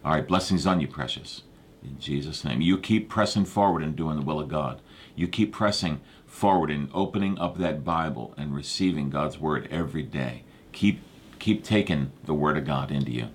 All 0.08 0.14
right, 0.14 0.26
blessings 0.26 0.66
on 0.66 0.80
you, 0.80 0.88
precious. 0.88 1.42
In 1.84 2.00
Jesus' 2.00 2.42
name. 2.42 2.62
You 2.62 2.78
keep 2.78 3.10
pressing 3.10 3.44
forward 3.44 3.82
and 3.82 3.94
doing 3.94 4.16
the 4.16 4.24
will 4.24 4.40
of 4.40 4.48
God. 4.48 4.80
You 5.14 5.28
keep 5.28 5.52
pressing 5.52 6.00
forward 6.24 6.70
in 6.70 6.88
opening 6.94 7.38
up 7.38 7.58
that 7.58 7.84
Bible 7.84 8.32
and 8.38 8.54
receiving 8.54 9.10
God's 9.10 9.38
word 9.38 9.68
every 9.70 10.02
day. 10.02 10.44
Keep 10.72 11.02
keep 11.38 11.62
taking 11.62 12.10
the 12.24 12.32
word 12.32 12.56
of 12.56 12.64
God 12.64 12.90
into 12.90 13.10
you. 13.10 13.26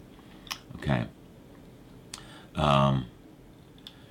Okay. 0.78 1.06
Um, 2.56 3.06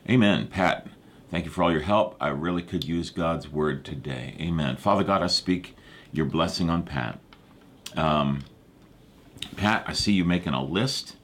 Amen. 0.08 0.46
Pat, 0.46 0.86
thank 1.32 1.44
you 1.44 1.50
for 1.50 1.64
all 1.64 1.72
your 1.72 1.80
help. 1.80 2.16
I 2.20 2.28
really 2.28 2.62
could 2.62 2.84
use 2.84 3.10
God's 3.10 3.48
word 3.48 3.84
today. 3.84 4.36
Amen. 4.38 4.76
Father 4.76 5.02
God, 5.02 5.20
I 5.20 5.26
speak 5.26 5.74
your 6.12 6.26
blessing 6.26 6.70
on 6.70 6.84
Pat. 6.84 7.18
Um, 7.96 8.44
Pat, 9.56 9.82
I 9.88 9.94
see 9.94 10.12
you 10.12 10.24
making 10.24 10.52
a 10.52 10.62
list 10.62 11.16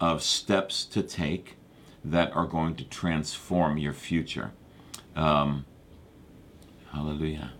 of 0.00 0.22
steps 0.22 0.84
to 0.86 1.02
take 1.02 1.56
that 2.04 2.34
are 2.34 2.46
going 2.46 2.74
to 2.76 2.84
transform 2.84 3.78
your 3.78 3.92
future. 3.92 4.52
Um, 5.16 5.64
hallelujah. 6.92 7.52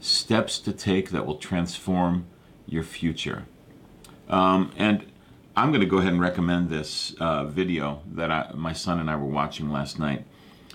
Steps 0.00 0.58
to 0.60 0.72
take 0.72 1.10
that 1.10 1.26
will 1.26 1.36
transform 1.36 2.26
your 2.66 2.82
future. 2.82 3.46
Um, 4.28 4.72
and 4.76 5.06
I'm 5.56 5.70
going 5.70 5.80
to 5.80 5.86
go 5.86 5.98
ahead 5.98 6.12
and 6.12 6.20
recommend 6.20 6.68
this 6.68 7.14
uh, 7.18 7.44
video 7.44 8.02
that 8.12 8.30
I, 8.30 8.52
my 8.54 8.72
son 8.72 9.00
and 9.00 9.10
I 9.10 9.16
were 9.16 9.26
watching 9.26 9.70
last 9.70 9.98
night. 9.98 10.24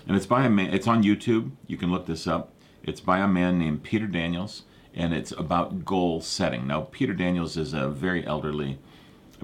And 0.06 0.16
it's 0.16 0.26
by 0.26 0.44
a 0.44 0.50
man, 0.50 0.74
it's 0.74 0.86
on 0.86 1.02
YouTube. 1.02 1.52
You 1.66 1.76
can 1.76 1.90
look 1.90 2.06
this 2.06 2.26
up. 2.26 2.52
It's 2.82 3.00
by 3.00 3.20
a 3.20 3.28
man 3.28 3.58
named 3.58 3.82
Peter 3.82 4.06
Daniels, 4.06 4.64
and 4.92 5.14
it's 5.14 5.32
about 5.32 5.86
goal 5.86 6.20
setting. 6.20 6.66
Now, 6.66 6.82
Peter 6.82 7.14
Daniels 7.14 7.56
is 7.56 7.72
a 7.72 7.88
very 7.88 8.26
elderly 8.26 8.78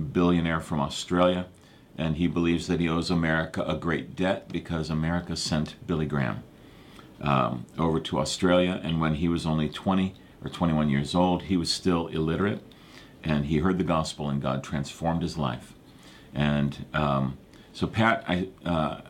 billionaire 0.00 0.60
from 0.60 0.80
Australia, 0.80 1.46
and 1.96 2.16
he 2.16 2.26
believes 2.26 2.66
that 2.66 2.80
he 2.80 2.88
owes 2.88 3.10
America 3.10 3.62
a 3.62 3.76
great 3.76 4.16
debt 4.16 4.48
because 4.48 4.90
America 4.90 5.36
sent 5.36 5.74
Billy 5.86 6.06
Graham 6.06 6.42
um, 7.20 7.66
over 7.78 8.00
to 8.00 8.18
Australia. 8.18 8.80
And 8.82 9.00
when 9.00 9.16
he 9.16 9.28
was 9.28 9.46
only 9.46 9.68
20 9.68 10.14
or 10.42 10.48
21 10.48 10.88
years 10.88 11.14
old, 11.14 11.44
he 11.44 11.56
was 11.56 11.70
still 11.70 12.06
illiterate 12.08 12.62
and 13.22 13.46
he 13.46 13.58
heard 13.58 13.78
the 13.78 13.84
gospel, 13.84 14.28
and 14.28 14.40
God 14.40 14.64
transformed 14.64 15.22
his 15.22 15.36
life. 15.36 15.74
And 16.34 16.86
um, 16.94 17.36
so, 17.72 17.86
Pat, 17.86 18.24
I, 18.26 18.48
uh, 18.64 19.00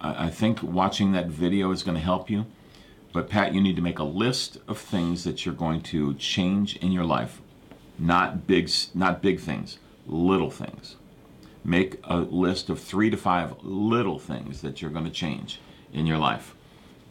I 0.00 0.28
think 0.30 0.62
watching 0.62 1.12
that 1.12 1.28
video 1.28 1.70
is 1.70 1.82
going 1.82 1.96
to 1.96 2.02
help 2.02 2.28
you. 2.28 2.46
But, 3.12 3.28
Pat, 3.28 3.54
you 3.54 3.60
need 3.60 3.76
to 3.76 3.82
make 3.82 4.00
a 4.00 4.04
list 4.04 4.58
of 4.66 4.78
things 4.78 5.22
that 5.24 5.44
you're 5.46 5.54
going 5.54 5.82
to 5.82 6.14
change 6.14 6.76
in 6.76 6.90
your 6.90 7.04
life. 7.04 7.40
Not 7.96 8.46
big, 8.46 8.70
not 8.92 9.22
big 9.22 9.38
things, 9.38 9.78
little 10.06 10.50
things. 10.50 10.96
Make 11.64 11.98
a 12.04 12.18
list 12.18 12.68
of 12.68 12.80
three 12.80 13.10
to 13.10 13.16
five 13.16 13.54
little 13.62 14.18
things 14.18 14.60
that 14.60 14.82
you're 14.82 14.90
going 14.90 15.06
to 15.06 15.10
change 15.10 15.60
in 15.92 16.06
your 16.06 16.18
life. 16.18 16.54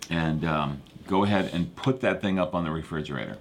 And 0.10 0.46
um, 0.46 0.82
go 1.08 1.24
ahead 1.24 1.50
and 1.54 1.76
put 1.76 2.02
that 2.02 2.22
thing 2.22 2.38
up 2.38 2.54
on 2.54 2.64
the 2.64 2.72
refrigerator. 2.72 3.38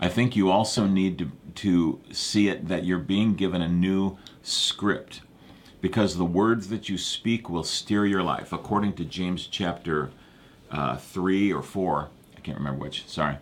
I 0.00 0.08
think 0.08 0.36
you 0.36 0.50
also 0.50 0.86
need 0.86 1.18
to, 1.18 1.30
to 1.54 2.00
see 2.12 2.48
it 2.48 2.68
that 2.68 2.84
you're 2.84 2.98
being 2.98 3.34
given 3.34 3.62
a 3.62 3.68
new 3.68 4.18
script 4.42 5.20
because 5.80 6.16
the 6.16 6.24
words 6.24 6.68
that 6.68 6.88
you 6.88 6.96
speak 6.96 7.48
will 7.50 7.64
steer 7.64 8.06
your 8.06 8.22
life. 8.22 8.52
According 8.52 8.94
to 8.94 9.04
James 9.04 9.46
chapter 9.46 10.10
uh, 10.70 10.96
3 10.96 11.52
or 11.52 11.62
4, 11.62 12.08
I 12.36 12.40
can't 12.40 12.58
remember 12.58 12.80
which, 12.80 13.06
sorry, 13.06 13.36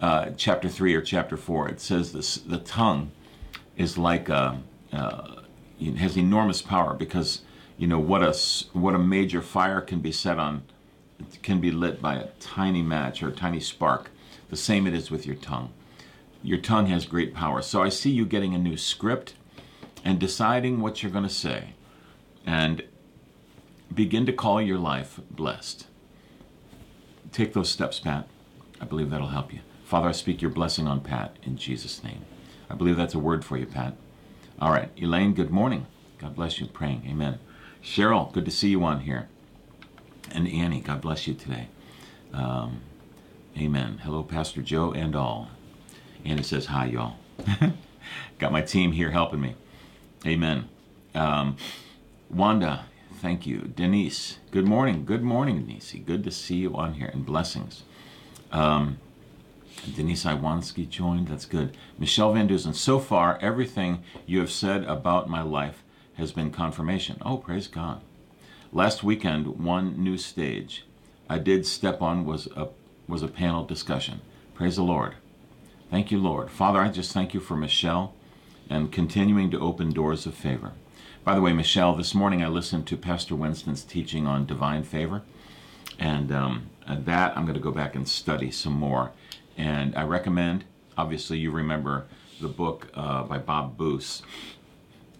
uh, 0.00 0.30
chapter 0.36 0.68
3 0.68 0.94
or 0.94 1.00
chapter 1.00 1.36
4, 1.36 1.68
it 1.68 1.80
says 1.80 2.12
this 2.12 2.36
the 2.36 2.58
tongue 2.58 3.12
is 3.76 3.98
like 3.98 4.28
a, 4.28 4.60
uh, 4.92 5.40
has 5.98 6.16
enormous 6.16 6.62
power 6.62 6.94
because 6.94 7.42
you 7.76 7.86
know 7.86 7.98
what 7.98 8.22
a 8.22 8.32
what 8.72 8.94
a 8.94 8.98
major 8.98 9.42
fire 9.42 9.80
can 9.80 10.00
be 10.00 10.10
set 10.10 10.38
on 10.38 10.62
it 11.18 11.42
can 11.42 11.60
be 11.60 11.70
lit 11.70 12.00
by 12.00 12.14
a 12.14 12.28
tiny 12.40 12.82
match 12.82 13.22
or 13.22 13.28
a 13.28 13.32
tiny 13.32 13.60
spark 13.60 14.10
the 14.48 14.56
same 14.56 14.86
it 14.86 14.94
is 14.94 15.10
with 15.10 15.26
your 15.26 15.36
tongue 15.36 15.72
your 16.46 16.58
tongue 16.58 16.86
has 16.86 17.06
great 17.06 17.34
power. 17.34 17.60
So 17.60 17.82
I 17.82 17.88
see 17.88 18.10
you 18.10 18.24
getting 18.24 18.54
a 18.54 18.58
new 18.58 18.76
script 18.76 19.34
and 20.04 20.20
deciding 20.20 20.80
what 20.80 21.02
you're 21.02 21.10
going 21.10 21.24
to 21.24 21.30
say. 21.30 21.74
And 22.46 22.84
begin 23.92 24.26
to 24.26 24.32
call 24.32 24.62
your 24.62 24.78
life 24.78 25.18
blessed. 25.28 25.88
Take 27.32 27.52
those 27.52 27.68
steps, 27.68 27.98
Pat. 27.98 28.28
I 28.80 28.84
believe 28.84 29.10
that'll 29.10 29.28
help 29.28 29.52
you. 29.52 29.60
Father, 29.84 30.08
I 30.08 30.12
speak 30.12 30.40
your 30.40 30.52
blessing 30.52 30.86
on 30.86 31.00
Pat 31.00 31.36
in 31.42 31.56
Jesus' 31.56 32.04
name. 32.04 32.24
I 32.68 32.74
believe 32.74 32.96
that's 32.96 33.14
a 33.14 33.18
word 33.18 33.44
for 33.44 33.56
you, 33.56 33.66
Pat. 33.66 33.94
All 34.60 34.70
right. 34.70 34.90
Elaine, 35.00 35.34
good 35.34 35.50
morning. 35.50 35.86
God 36.18 36.34
bless 36.34 36.60
you. 36.60 36.66
Praying. 36.66 37.02
Amen. 37.08 37.38
Cheryl, 37.82 38.32
good 38.32 38.44
to 38.44 38.50
see 38.50 38.68
you 38.68 38.82
on 38.84 39.00
here. 39.00 39.28
And 40.32 40.48
Annie, 40.48 40.80
God 40.80 41.00
bless 41.00 41.26
you 41.26 41.34
today. 41.34 41.68
Um, 42.32 42.80
amen. 43.56 44.00
Hello, 44.02 44.22
Pastor 44.22 44.62
Joe 44.62 44.92
and 44.92 45.14
all. 45.14 45.50
And 46.24 46.40
it 46.40 46.44
says, 46.44 46.66
Hi, 46.66 46.86
y'all. 46.86 47.16
Got 48.38 48.52
my 48.52 48.62
team 48.62 48.92
here 48.92 49.10
helping 49.10 49.40
me. 49.40 49.54
Amen. 50.26 50.68
Um, 51.14 51.56
Wanda, 52.28 52.86
thank 53.20 53.46
you. 53.46 53.72
Denise, 53.74 54.38
good 54.50 54.66
morning. 54.66 55.04
Good 55.04 55.22
morning, 55.22 55.60
Denise. 55.64 55.94
Good 56.04 56.24
to 56.24 56.30
see 56.30 56.56
you 56.56 56.74
on 56.74 56.94
here 56.94 57.10
and 57.12 57.24
blessings. 57.24 57.84
Um, 58.50 58.98
Denise 59.94 60.24
Iwanski 60.24 60.88
joined. 60.88 61.28
That's 61.28 61.44
good. 61.44 61.76
Michelle 61.98 62.32
Van 62.32 62.46
Dusen. 62.46 62.74
So 62.74 62.98
far, 62.98 63.38
everything 63.40 64.02
you 64.26 64.40
have 64.40 64.50
said 64.50 64.84
about 64.84 65.28
my 65.28 65.42
life 65.42 65.82
has 66.14 66.32
been 66.32 66.50
confirmation. 66.50 67.18
Oh, 67.22 67.38
praise 67.38 67.66
God. 67.66 68.00
Last 68.72 69.02
weekend, 69.02 69.46
one 69.58 70.02
new 70.02 70.18
stage 70.18 70.84
I 71.28 71.38
did 71.38 71.66
step 71.66 72.02
on 72.02 72.24
was 72.24 72.48
a 72.56 72.68
was 73.08 73.22
a 73.22 73.28
panel 73.28 73.64
discussion. 73.64 74.20
Praise 74.54 74.76
the 74.76 74.82
Lord. 74.82 75.14
Thank 75.90 76.10
you, 76.10 76.18
Lord. 76.18 76.50
Father, 76.50 76.80
I 76.80 76.88
just 76.88 77.12
thank 77.12 77.34
you 77.34 77.40
for 77.40 77.56
Michelle 77.56 78.14
and 78.68 78.90
continuing 78.90 79.50
to 79.52 79.60
open 79.60 79.92
doors 79.92 80.26
of 80.26 80.34
favor. 80.34 80.72
By 81.24 81.34
the 81.34 81.40
way, 81.40 81.52
Michelle, 81.52 81.94
this 81.94 82.14
morning 82.14 82.42
I 82.42 82.48
listened 82.48 82.86
to 82.88 82.96
Pastor 82.96 83.34
Winston's 83.36 83.84
teaching 83.84 84.26
on 84.26 84.46
divine 84.46 84.82
favor, 84.82 85.22
and, 85.98 86.32
um, 86.32 86.70
and 86.86 87.04
that 87.06 87.36
I'm 87.36 87.44
going 87.44 87.54
to 87.54 87.60
go 87.60 87.70
back 87.70 87.94
and 87.94 88.08
study 88.08 88.50
some 88.50 88.74
more. 88.74 89.12
And 89.56 89.96
I 89.96 90.02
recommend, 90.02 90.64
obviously, 90.96 91.38
you 91.38 91.50
remember 91.50 92.06
the 92.40 92.48
book 92.48 92.88
uh, 92.94 93.22
by 93.24 93.38
Bob 93.38 93.76
Buess. 93.76 94.22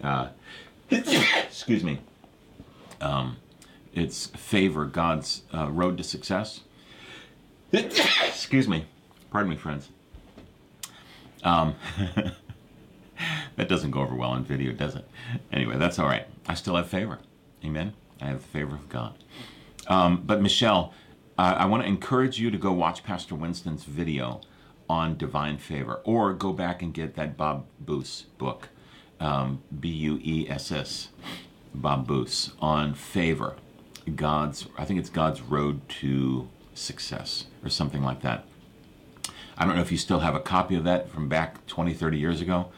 Uh, 0.03 0.29
excuse 0.91 1.83
me. 1.83 2.01
Um, 3.01 3.37
it's 3.93 4.27
Favor, 4.27 4.85
God's 4.85 5.43
uh, 5.55 5.71
Road 5.71 5.97
to 5.99 6.05
Success. 6.05 6.61
excuse 7.73 8.69
me. 8.69 8.87
Pardon 9.31 9.51
me, 9.51 9.57
friends. 9.57 9.89
Um, 11.43 11.75
that 13.57 13.69
doesn't 13.69 13.91
go 13.91 14.01
over 14.01 14.15
well 14.15 14.31
on 14.31 14.45
video, 14.45 14.73
does 14.73 14.95
it? 14.97 15.09
Anyway, 15.53 15.77
that's 15.77 15.99
all 15.99 16.07
right. 16.07 16.27
I 16.47 16.55
still 16.55 16.77
have 16.77 16.89
favor. 16.89 17.19
Amen. 17.65 17.95
I 18.21 18.27
have 18.27 18.43
the 18.43 18.49
favor 18.49 18.75
of 18.75 18.89
God. 18.89 19.15
Um, 19.89 20.23
but 20.25 20.43
Michelle, 20.43 20.93
uh, 21.39 21.57
I 21.59 21.67
want 21.67 21.83
to 21.83 21.89
encourage 21.89 22.39
you 22.39 22.51
to 22.51 22.59
go 22.59 22.73
watch 22.73 23.05
Pastor 23.05 23.35
Winston's 23.35 23.85
video 23.85 24.41
on 24.89 25.17
divine 25.17 25.59
favor, 25.59 26.01
or 26.05 26.33
go 26.33 26.53
back 26.53 26.81
and 26.81 26.95
get 26.95 27.17
that 27.17 27.37
Bob 27.37 27.67
Buess 27.85 28.23
book, 28.39 28.69
um, 29.21 29.63
B 29.79 29.89
U 29.89 30.21
E 30.23 30.47
S 30.49 30.71
S, 30.71 31.09
Bob 31.75 32.07
Buess 32.07 32.53
on 32.61 32.95
favor. 32.95 33.57
God's, 34.15 34.69
I 34.79 34.85
think 34.85 35.01
it's 35.01 35.11
God's 35.11 35.41
road 35.41 35.87
to 36.01 36.49
success, 36.75 37.47
or 37.65 37.69
something 37.69 38.03
like 38.03 38.23
that. 38.23 38.45
I 39.59 39.65
don't 39.65 39.75
know 39.75 39.83
if 39.83 39.91
you 39.91 39.99
still 39.99 40.21
have 40.21 40.35
a 40.35 40.41
copy 40.41 40.77
of 40.77 40.85
that 40.85 41.11
from 41.11 41.29
back 41.29 41.67
20, 41.67 41.93
30 41.95 42.19
years 42.19 42.41
ago, 42.41 42.69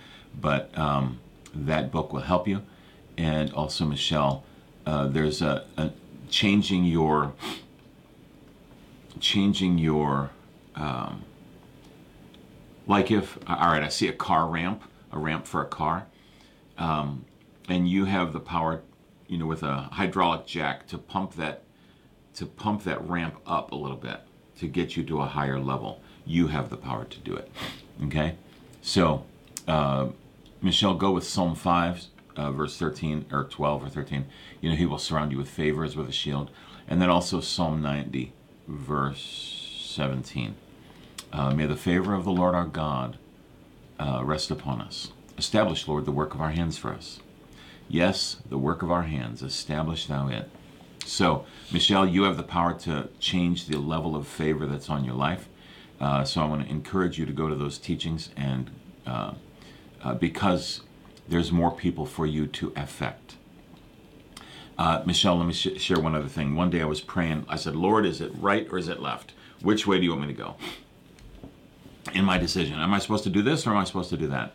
but 0.41 0.77
um, 0.79 1.21
that 1.55 1.91
book 1.91 2.13
will 2.13 2.21
help 2.21 2.49
you. 2.49 2.63
And 3.17 3.53
also, 3.53 3.85
Michelle, 3.85 4.45
uh, 4.87 5.09
there's 5.09 5.43
a, 5.43 5.67
a, 5.77 5.91
changing 6.31 6.85
your 6.85 7.35
changing 9.21 9.79
your 9.79 10.31
um, 10.75 11.25
like 12.87 13.11
if 13.11 13.39
all 13.47 13.57
right, 13.57 13.83
I 13.83 13.89
see 13.89 14.09
a 14.09 14.13
car 14.13 14.47
ramp, 14.47 14.83
a 15.13 15.19
ramp 15.19 15.47
for 15.47 15.63
a 15.63 15.67
car, 15.67 16.07
um, 16.79 17.25
and 17.69 17.89
you 17.89 18.07
have 18.07 18.33
the 18.33 18.41
power, 18.41 18.83
you 19.27 19.39
know, 19.39 19.47
with 19.47 19.63
a 19.63 19.89
hydraulic 19.93 20.47
jack 20.47 20.87
to 20.89 20.99
pump 20.99 21.35
that 21.35 21.65
to 22.35 22.47
pump 22.47 22.85
that 22.85 23.07
ramp 23.09 23.37
up 23.47 23.73
a 23.73 23.75
little 23.75 23.97
bit 23.97 24.21
to 24.59 24.67
get 24.67 24.97
you 24.97 25.05
to 25.05 25.21
a 25.21 25.27
higher 25.27 25.59
level 25.59 26.01
you 26.29 26.49
have 26.49 26.69
the 26.69 26.77
power 26.77 27.05
to 27.05 27.19
do 27.21 27.35
it. 27.35 27.51
Okay? 28.05 28.37
So, 28.83 29.25
uh, 29.67 30.09
Michelle, 30.61 30.95
go 30.95 31.11
with 31.11 31.25
Psalm 31.25 31.55
5, 31.55 32.05
uh, 32.37 32.53
verse 32.53 32.77
13 32.79 33.27
or 33.33 33.45
12 33.45 33.85
or 33.85 33.89
13. 33.89 34.27
You 34.61 34.71
know, 34.71 34.77
he 34.77 34.87
will 34.87 34.99
surround 34.99 35.33
you 35.33 35.39
with 35.39 35.49
favors 35.49 35.97
with 35.97 36.09
a 36.09 36.13
shield. 36.13 36.51
And 36.87 37.01
then 37.01 37.11
also 37.11 37.41
Psalm 37.41 37.83
90, 37.83 38.33
verse 38.69 39.91
17. 39.95 40.55
Uh, 41.33 41.55
May 41.55 41.67
the 41.67 41.77
favor 41.77 42.15
of 42.15 42.25
the 42.25 42.31
Lord 42.31 42.55
our 42.55 42.67
God 42.67 43.19
uh, 43.99 44.23
rest 44.25 44.51
upon 44.51 44.81
us. 44.81 45.13
Establish, 45.37 45.89
Lord, 45.89 46.05
the 46.05 46.13
work 46.13 46.35
of 46.35 46.41
our 46.41 46.51
hands 46.51 46.79
for 46.79 46.93
us. 46.93 47.21
Yes, 47.89 48.37
the 48.49 48.59
work 48.59 48.83
of 48.83 48.91
our 48.91 49.03
hands, 49.03 49.43
establish 49.43 50.07
thou 50.07 50.29
it. 50.29 50.51
So, 51.05 51.47
Michelle, 51.73 52.07
you 52.07 52.25
have 52.25 52.37
the 52.37 52.43
power 52.43 52.75
to 52.81 53.09
change 53.19 53.67
the 53.67 53.79
level 53.79 54.15
of 54.15 54.29
favor 54.29 54.67
that's 54.67 54.91
on 54.91 55.05
your 55.05 55.15
life. 55.15 55.49
Uh, 55.99 56.23
so 56.25 56.43
I 56.43 56.45
want 56.47 56.65
to 56.65 56.71
encourage 56.71 57.19
you 57.19 57.25
to 57.25 57.33
go 57.33 57.49
to 57.49 57.55
those 57.55 57.79
teachings 57.79 58.31
and 58.37 58.71
uh, 59.07 59.33
uh, 60.03 60.15
because 60.15 60.83
there's 61.27 61.51
more 61.51 61.73
people 61.73 62.05
for 62.05 62.27
you 62.27 62.47
to 62.47 62.73
affect. 62.77 63.37
Uh, 64.79 65.03
Michelle, 65.05 65.37
let 65.37 65.47
me 65.47 65.53
sh- 65.53 65.81
share 65.81 65.99
one 65.99 66.15
other 66.15 66.29
thing. 66.29 66.55
One 66.55 66.71
day 66.71 66.81
I 66.81 66.87
was 66.87 67.01
praying. 67.01 67.45
I 67.49 67.57
said, 67.57 67.75
Lord, 67.75 68.07
is 68.07 68.21
it 68.21 68.31
right 68.39 68.69
or 68.71 68.79
is 68.79 68.89
it 68.89 69.01
left? 69.01 69.33
Which 69.61 69.87
way 69.87 69.99
do 69.99 70.05
you 70.05 70.11
want 70.11 70.23
me 70.23 70.29
to 70.29 70.33
go? 70.33 70.55
In 72.15 72.25
my 72.25 72.39
decision, 72.39 72.79
am 72.79 72.95
I 72.95 73.01
supposed 73.01 73.25
to 73.25 73.31
do 73.31 73.43
this 73.43 73.67
or 73.67 73.71
am 73.71 73.79
I 73.79 73.85
supposed 73.85 74.11
to 74.11 74.17
do 74.17 74.29
that? 74.29 74.55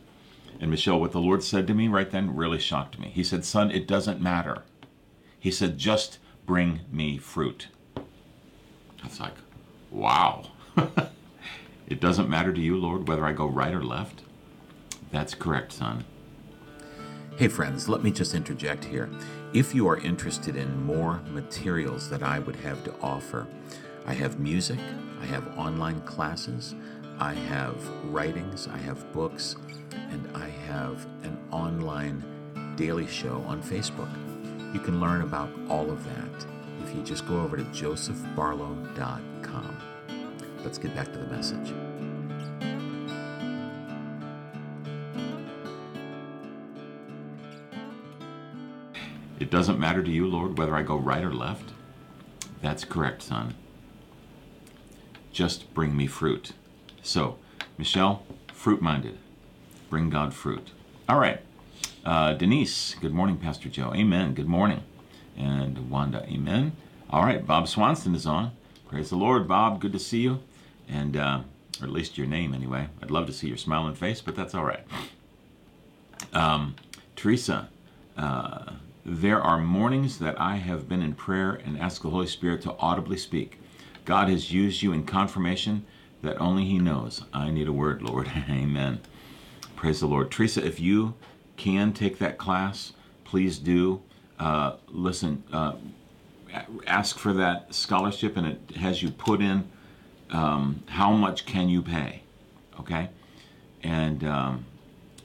And 0.61 0.71
Michelle, 0.71 0.99
what 0.99 1.11
the 1.11 1.19
Lord 1.19 1.43
said 1.43 1.67
to 1.67 1.73
me 1.73 1.89
right 1.89 2.09
then 2.09 2.35
really 2.35 2.59
shocked 2.59 2.97
me. 2.97 3.09
He 3.09 3.23
said, 3.23 3.43
Son, 3.43 3.69
it 3.69 3.85
doesn't 3.85 4.21
matter. 4.21 4.63
He 5.37 5.51
said, 5.51 5.77
Just 5.77 6.19
bring 6.45 6.79
me 6.89 7.17
fruit. 7.17 7.67
I 7.97 9.07
was 9.07 9.19
like, 9.19 9.35
Wow. 9.91 10.51
it 11.87 11.99
doesn't 11.99 12.29
matter 12.29 12.53
to 12.53 12.61
you, 12.61 12.77
Lord, 12.77 13.07
whether 13.09 13.25
I 13.25 13.33
go 13.33 13.45
right 13.45 13.73
or 13.73 13.83
left? 13.83 14.21
That's 15.11 15.35
correct, 15.35 15.73
son. 15.73 16.05
Hey, 17.35 17.49
friends, 17.49 17.89
let 17.89 18.03
me 18.03 18.11
just 18.11 18.33
interject 18.33 18.85
here. 18.85 19.09
If 19.53 19.75
you 19.75 19.88
are 19.88 19.98
interested 19.98 20.55
in 20.55 20.83
more 20.83 21.22
materials 21.29 22.10
that 22.10 22.24
I 22.24 22.39
would 22.39 22.55
have 22.55 22.83
to 22.86 22.95
offer, 23.03 23.45
I 24.03 24.13
have 24.13 24.39
music, 24.39 24.79
I 25.22 25.27
have 25.27 25.48
online 25.55 26.01
classes, 26.01 26.74
I 27.19 27.36
have 27.36 27.75
writings, 28.05 28.67
I 28.67 28.77
have 28.77 29.13
books, 29.13 29.55
and 29.91 30.27
I 30.36 30.50
have 30.50 31.05
an 31.22 31.38
online 31.51 32.24
daily 32.75 33.05
show 33.05 33.45
on 33.48 33.62
Facebook. 33.62 34.10
You 34.74 34.79
can 34.79 35.00
learn 35.00 35.22
about 35.22 35.51
all 35.69 35.91
of 35.91 36.03
that 36.03 36.48
if 36.83 36.95
you 36.95 37.03
just 37.03 37.27
go 37.27 37.39
over 37.39 37.55
to 37.55 37.63
josephbarlow.com. 37.65 39.77
Let's 40.63 40.79
get 40.79 40.95
back 40.95 41.13
to 41.13 41.19
the 41.19 41.27
message. 41.27 41.75
It 49.43 49.50
doesn't 49.50 49.77
matter 49.77 50.01
to 50.01 50.09
you, 50.09 50.25
Lord, 50.25 50.57
whether 50.57 50.73
I 50.73 50.83
go 50.83 50.95
right 50.95 51.21
or 51.21 51.33
left? 51.33 51.73
That's 52.62 52.85
correct, 52.85 53.21
son. 53.23 53.55
Just 55.33 55.73
bring 55.73 55.97
me 55.97 56.07
fruit. 56.07 56.53
So, 57.01 57.38
Michelle, 57.77 58.23
fruit 58.53 58.81
minded. 58.81 59.17
Bring 59.89 60.09
God 60.09 60.33
fruit. 60.33 60.71
All 61.09 61.19
right. 61.19 61.41
Uh, 62.05 62.35
Denise, 62.35 62.95
good 63.01 63.13
morning, 63.13 63.35
Pastor 63.35 63.67
Joe. 63.67 63.91
Amen. 63.93 64.33
Good 64.33 64.47
morning. 64.47 64.81
And 65.38 65.89
Wanda, 65.89 66.23
amen. 66.23 66.71
All 67.09 67.23
right. 67.23 67.45
Bob 67.45 67.67
Swanson 67.67 68.15
is 68.15 68.25
on. 68.25 68.53
Praise 68.88 69.09
the 69.09 69.17
Lord, 69.17 69.45
Bob. 69.45 69.81
Good 69.81 69.91
to 69.91 70.00
see 70.00 70.21
you. 70.21 70.39
And, 70.88 71.17
uh, 71.17 71.41
or 71.81 71.88
at 71.88 71.91
least 71.91 72.17
your 72.17 72.27
name 72.27 72.53
anyway. 72.53 72.88
I'd 73.01 73.12
love 73.12 73.27
to 73.27 73.33
see 73.33 73.50
your 73.50 73.57
smiling 73.57 73.95
face, 73.95 74.21
but 74.21 74.38
that's 74.38 74.55
all 74.55 74.63
right. 74.63 74.85
Um, 76.31 76.75
Teresa, 77.17 77.67
uh, 78.15 78.75
there 79.05 79.41
are 79.41 79.57
mornings 79.57 80.19
that 80.19 80.39
I 80.39 80.55
have 80.57 80.88
been 80.88 81.01
in 81.01 81.13
prayer 81.13 81.60
and 81.65 81.77
asked 81.77 82.03
the 82.03 82.10
Holy 82.10 82.27
Spirit 82.27 82.62
to 82.62 82.75
audibly 82.77 83.17
speak. 83.17 83.60
God 84.05 84.29
has 84.29 84.51
used 84.51 84.81
you 84.81 84.93
in 84.93 85.05
confirmation 85.05 85.86
that 86.22 86.39
only 86.39 86.65
He 86.65 86.79
knows. 86.79 87.24
I 87.33 87.50
need 87.50 87.67
a 87.67 87.74
word, 87.74 88.01
Lord. 88.01 88.31
Amen. 88.50 89.01
Praise 89.75 90.00
the 90.00 90.07
Lord. 90.07 90.31
Teresa, 90.31 90.65
if 90.65 90.79
you 90.79 91.15
can 91.57 91.91
take 91.91 92.17
that 92.19 92.38
class, 92.38 92.93
please 93.25 93.60
do. 93.60 94.01
Uh, 94.39 94.77
listen, 94.88 95.43
uh, 95.51 95.74
ask 96.88 97.17
for 97.17 97.33
that 97.33 97.74
scholarship, 97.74 98.38
and 98.38 98.48
it 98.48 98.77
has 98.77 99.03
you 99.03 99.12
put 99.12 99.41
in 99.41 99.69
um, 100.29 100.83
how 100.88 101.12
much 101.12 101.45
can 101.45 101.67
you 101.67 101.81
pay, 101.81 102.22
okay? 102.79 103.10
And 103.83 104.24
um, 104.24 104.65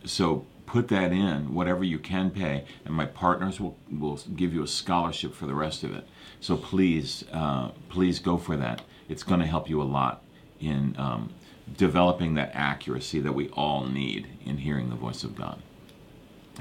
so 0.05 0.45
put 0.69 0.89
that 0.89 1.13
in, 1.13 1.55
whatever 1.55 1.83
you 1.83 1.99
can 1.99 2.31
pay, 2.31 2.65
and 2.85 2.95
my 2.95 3.07
partners 3.07 3.59
will, 3.59 3.77
will 3.91 4.21
give 4.37 4.53
you 4.53 4.63
a 4.63 4.67
scholarship 4.69 5.35
for 5.35 5.47
the 5.47 5.55
rest 5.55 5.83
of 5.83 5.95
it. 5.95 6.07
So 6.41 6.59
please, 6.59 7.25
uh, 7.33 7.71
please 7.89 8.19
go 8.19 8.37
for 8.37 8.55
that. 8.59 8.83
It's 9.09 9.23
going 9.23 9.41
to 9.41 9.47
help 9.47 9.71
you 9.71 9.81
a 9.81 9.85
lot 9.85 10.23
in 10.61 10.95
um, 10.99 11.33
developing 11.77 12.35
that 12.35 12.51
accuracy 12.55 13.19
that 13.21 13.33
we 13.33 13.49
all 13.51 13.87
need 13.87 14.29
in 14.45 14.59
hearing 14.59 14.91
the 14.91 14.95
voice 14.95 15.25
of 15.25 15.35
God. 15.35 15.63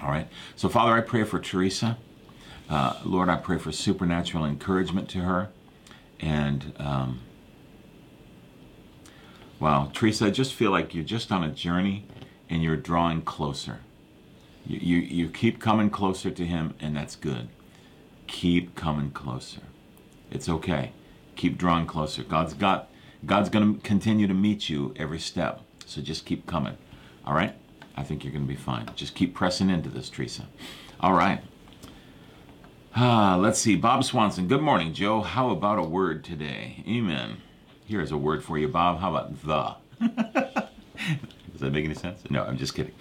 All 0.01 0.09
right. 0.09 0.27
So, 0.55 0.69
Father, 0.69 0.93
I 0.93 1.01
pray 1.01 1.25
for 1.25 1.39
Teresa. 1.39 1.97
Uh, 2.69 2.97
Lord, 3.03 3.27
I 3.27 3.35
pray 3.35 3.57
for 3.57 3.73
supernatural 3.73 4.45
encouragement 4.45 5.09
to 5.09 5.19
her. 5.19 5.49
And, 6.21 6.73
um, 6.77 7.21
wow, 9.59 9.91
Teresa, 9.93 10.27
I 10.27 10.29
just 10.29 10.53
feel 10.53 10.71
like 10.71 10.95
you're 10.95 11.03
just 11.03 11.29
on 11.29 11.43
a 11.43 11.49
journey 11.49 12.05
and 12.49 12.63
you're 12.63 12.77
drawing 12.77 13.21
closer. 13.21 13.79
You, 14.67 14.79
you, 14.79 14.97
you 14.97 15.29
keep 15.29 15.59
coming 15.59 15.89
closer 15.89 16.29
to 16.29 16.45
Him, 16.45 16.73
and 16.79 16.95
that's 16.95 17.15
good. 17.15 17.47
Keep 18.27 18.75
coming 18.75 19.11
closer. 19.11 19.61
It's 20.29 20.49
okay. 20.49 20.91
Keep 21.37 21.57
drawing 21.57 21.85
closer. 21.85 22.23
God's 22.23 22.53
got 22.53 22.89
God's 23.25 23.49
going 23.49 23.75
to 23.75 23.81
continue 23.81 24.27
to 24.27 24.33
meet 24.33 24.69
you 24.69 24.93
every 24.97 25.19
step. 25.19 25.61
So 25.85 26.01
just 26.01 26.25
keep 26.25 26.45
coming. 26.45 26.77
All 27.25 27.33
right? 27.33 27.55
I 27.95 28.03
think 28.03 28.23
you're 28.23 28.33
going 28.33 28.45
to 28.45 28.47
be 28.47 28.55
fine. 28.55 28.89
Just 28.95 29.15
keep 29.15 29.33
pressing 29.33 29.69
into 29.69 29.89
this, 29.89 30.09
Teresa. 30.09 30.47
All 30.99 31.13
right. 31.13 31.41
Ah, 32.95 33.35
let's 33.39 33.59
see. 33.59 33.75
Bob 33.75 34.03
Swanson. 34.03 34.47
Good 34.47 34.61
morning, 34.61 34.93
Joe. 34.93 35.21
How 35.21 35.49
about 35.49 35.79
a 35.79 35.83
word 35.83 36.23
today? 36.23 36.83
Amen. 36.87 37.37
Here's 37.85 38.11
a 38.11 38.17
word 38.17 38.43
for 38.43 38.57
you, 38.57 38.67
Bob. 38.67 38.99
How 38.99 39.15
about 39.15 39.41
the? 39.43 39.75
Does 41.51 41.61
that 41.61 41.71
make 41.71 41.85
any 41.85 41.95
sense? 41.95 42.21
No, 42.29 42.43
I'm 42.43 42.57
just 42.57 42.75
kidding. 42.75 42.93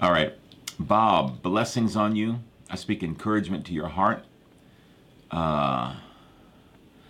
All 0.00 0.10
right. 0.10 0.34
Bob, 0.80 1.42
blessings 1.42 1.94
on 1.94 2.16
you. 2.16 2.40
I 2.70 2.76
speak 2.76 3.02
encouragement 3.02 3.66
to 3.66 3.74
your 3.74 3.88
heart. 3.88 4.24
Uh, 5.30 5.96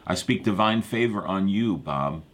I 0.05 0.15
speak 0.17 0.43
divine 0.43 0.83
favor 0.83 1.25
on 1.25 1.49
you, 1.49 1.77
Bob. 1.77 2.25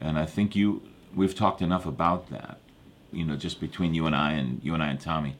And 0.00 0.18
I 0.18 0.26
think 0.26 0.56
you, 0.56 0.82
we've 1.14 1.34
talked 1.34 1.62
enough 1.62 1.86
about 1.86 2.28
that, 2.30 2.58
you 3.12 3.24
know, 3.24 3.36
just 3.36 3.60
between 3.60 3.94
you 3.94 4.06
and 4.06 4.16
I 4.16 4.32
and 4.32 4.60
you 4.64 4.74
and 4.74 4.82
I 4.82 4.88
and 4.88 5.00
Tommy, 5.00 5.36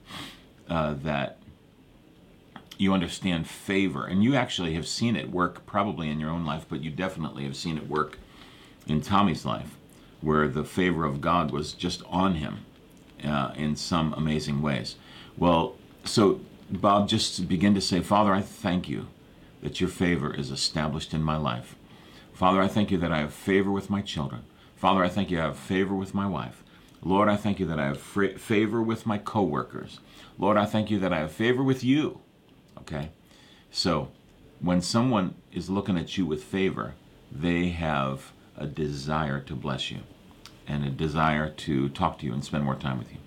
uh, 0.69 0.95
that 1.03 1.39
you 2.79 2.93
understand 2.93 3.49
favor. 3.49 4.07
And 4.07 4.23
you 4.23 4.37
actually 4.37 4.75
have 4.75 4.87
seen 4.87 5.17
it 5.17 5.33
work 5.33 5.67
probably 5.67 6.11
in 6.11 6.21
your 6.21 6.31
own 6.31 6.45
life, 6.45 6.65
but 6.69 6.81
you 6.81 6.93
definitely 6.93 7.43
have 7.43 7.57
seen 7.57 7.77
it 7.77 7.89
work 7.89 8.19
in 8.87 9.01
Tommy's 9.01 9.45
life, 9.45 9.77
where 10.21 10.47
the 10.47 10.63
favor 10.63 11.05
of 11.05 11.21
God 11.21 11.51
was 11.51 11.73
just 11.73 12.05
on 12.07 12.37
him 12.37 12.67
uh, 13.25 13.53
in 13.57 13.77
some 13.77 14.13
amazing 14.15 14.63
ways. 14.63 14.97
Well, 15.37 15.77
so 16.05 16.41
Bob, 16.71 17.09
just 17.09 17.49
begin 17.49 17.75
to 17.75 17.81
say, 17.81 18.01
Father, 18.01 18.33
I 18.33 18.43
thank 18.43 18.89
you 18.89 19.09
that 19.63 19.81
your 19.81 19.91
favor 19.91 20.33
is 20.33 20.51
established 20.51 21.13
in 21.13 21.23
my 21.23 21.37
life. 21.37 21.75
Father, 22.33 22.61
I 22.61 22.69
thank 22.69 22.91
you 22.91 22.99
that 22.99 23.13
I 23.13 23.19
have 23.19 23.35
favor 23.35 23.71
with 23.71 23.91
my 23.91 24.01
children. 24.01 24.45
Father, 24.77 25.05
I 25.05 25.09
thank 25.09 25.31
you 25.31 25.39
I 25.39 25.43
have 25.43 25.59
favor 25.59 25.95
with 25.95 26.15
my 26.15 26.27
wife. 26.27 26.63
Lord, 27.03 27.29
I 27.29 27.37
thank 27.37 27.59
you 27.59 27.67
that 27.67 27.81
I 27.81 27.87
have 27.87 28.01
favor 28.01 28.83
with 28.83 29.05
my 29.05 29.19
coworkers. 29.19 30.01
Lord, 30.39 30.57
I 30.57 30.65
thank 30.65 30.91
you 30.91 30.99
that 31.01 31.13
I 31.13 31.19
have 31.19 31.33
favor 31.33 31.63
with 31.63 31.83
you. 31.83 32.21
Okay? 32.79 33.11
So, 33.71 34.11
when 34.61 34.81
someone 34.81 35.35
is 35.53 35.71
looking 35.71 35.99
at 35.99 36.17
you 36.17 36.27
with 36.27 36.45
favor, 36.45 36.95
they 37.33 37.71
have 37.71 38.33
a 38.57 38.67
desire 38.67 39.41
to 39.41 39.55
bless 39.55 39.91
you 39.91 40.01
and 40.71 40.85
a 40.85 40.91
desire 40.91 41.51
to 41.51 41.89
talk 41.89 42.19
to 42.21 42.27
you 42.27 42.33
and 42.33 42.45
spend 42.45 42.65
more 42.65 42.77
time 42.77 42.99
with 42.99 43.11
you. 43.11 43.19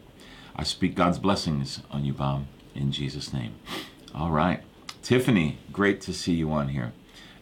I 0.56 0.64
speak 0.64 0.96
God's 0.96 1.20
blessings 1.20 1.82
on 1.92 2.06
you, 2.06 2.14
Bob, 2.14 2.46
in 2.74 2.92
Jesus' 2.92 3.34
name. 3.34 3.56
All 4.16 4.32
right. 4.32 4.62
Tiffany, 5.02 5.58
great 5.72 6.00
to 6.02 6.14
see 6.14 6.34
you 6.34 6.52
on 6.52 6.70
here. 6.70 6.94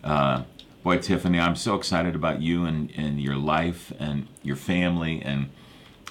Uh, 0.03 0.43
boy, 0.83 0.97
Tiffany, 0.97 1.39
I'm 1.39 1.55
so 1.55 1.75
excited 1.75 2.15
about 2.15 2.41
you 2.41 2.65
and, 2.65 2.91
and 2.97 3.21
your 3.21 3.35
life 3.35 3.93
and 3.99 4.27
your 4.41 4.55
family 4.55 5.21
and 5.21 5.49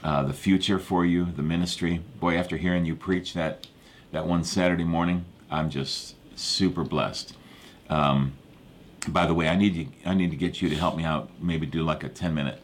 uh, 0.05 0.23
the 0.23 0.33
future 0.33 0.79
for 0.79 1.05
you, 1.05 1.25
the 1.25 1.43
ministry. 1.43 2.01
Boy, 2.21 2.37
after 2.37 2.57
hearing 2.57 2.85
you 2.85 2.95
preach 2.95 3.35
that 3.35 3.67
that 4.13 4.27
one 4.27 4.43
Saturday 4.43 4.85
morning, 4.85 5.25
I'm 5.51 5.71
just 5.71 6.17
super 6.37 6.83
blessed. 6.83 7.37
Um, 7.89 8.33
by 9.09 9.27
the 9.27 9.35
way, 9.35 9.49
I 9.49 9.57
need 9.57 9.75
you, 9.75 9.89
I 10.05 10.15
need 10.15 10.31
to 10.31 10.37
get 10.37 10.61
you 10.61 10.69
to 10.69 10.77
help 10.77 10.97
me 10.97 11.05
out. 11.05 11.31
Maybe 11.41 11.67
do 11.67 11.83
like 11.83 12.05
a 12.05 12.09
10 12.09 12.35
minute 12.35 12.61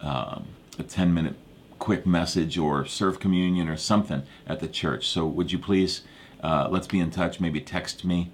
um, 0.00 0.46
a 0.78 0.82
10 0.82 1.12
minute 1.12 1.36
quick 1.78 2.06
message 2.06 2.56
or 2.56 2.86
serve 2.86 3.20
communion 3.20 3.68
or 3.68 3.76
something 3.76 4.22
at 4.46 4.60
the 4.60 4.68
church. 4.68 5.08
So 5.08 5.26
would 5.26 5.52
you 5.52 5.58
please 5.58 6.02
uh, 6.44 6.68
let's 6.70 6.86
be 6.86 7.00
in 7.00 7.10
touch. 7.10 7.40
Maybe 7.40 7.60
text 7.60 8.04
me, 8.04 8.30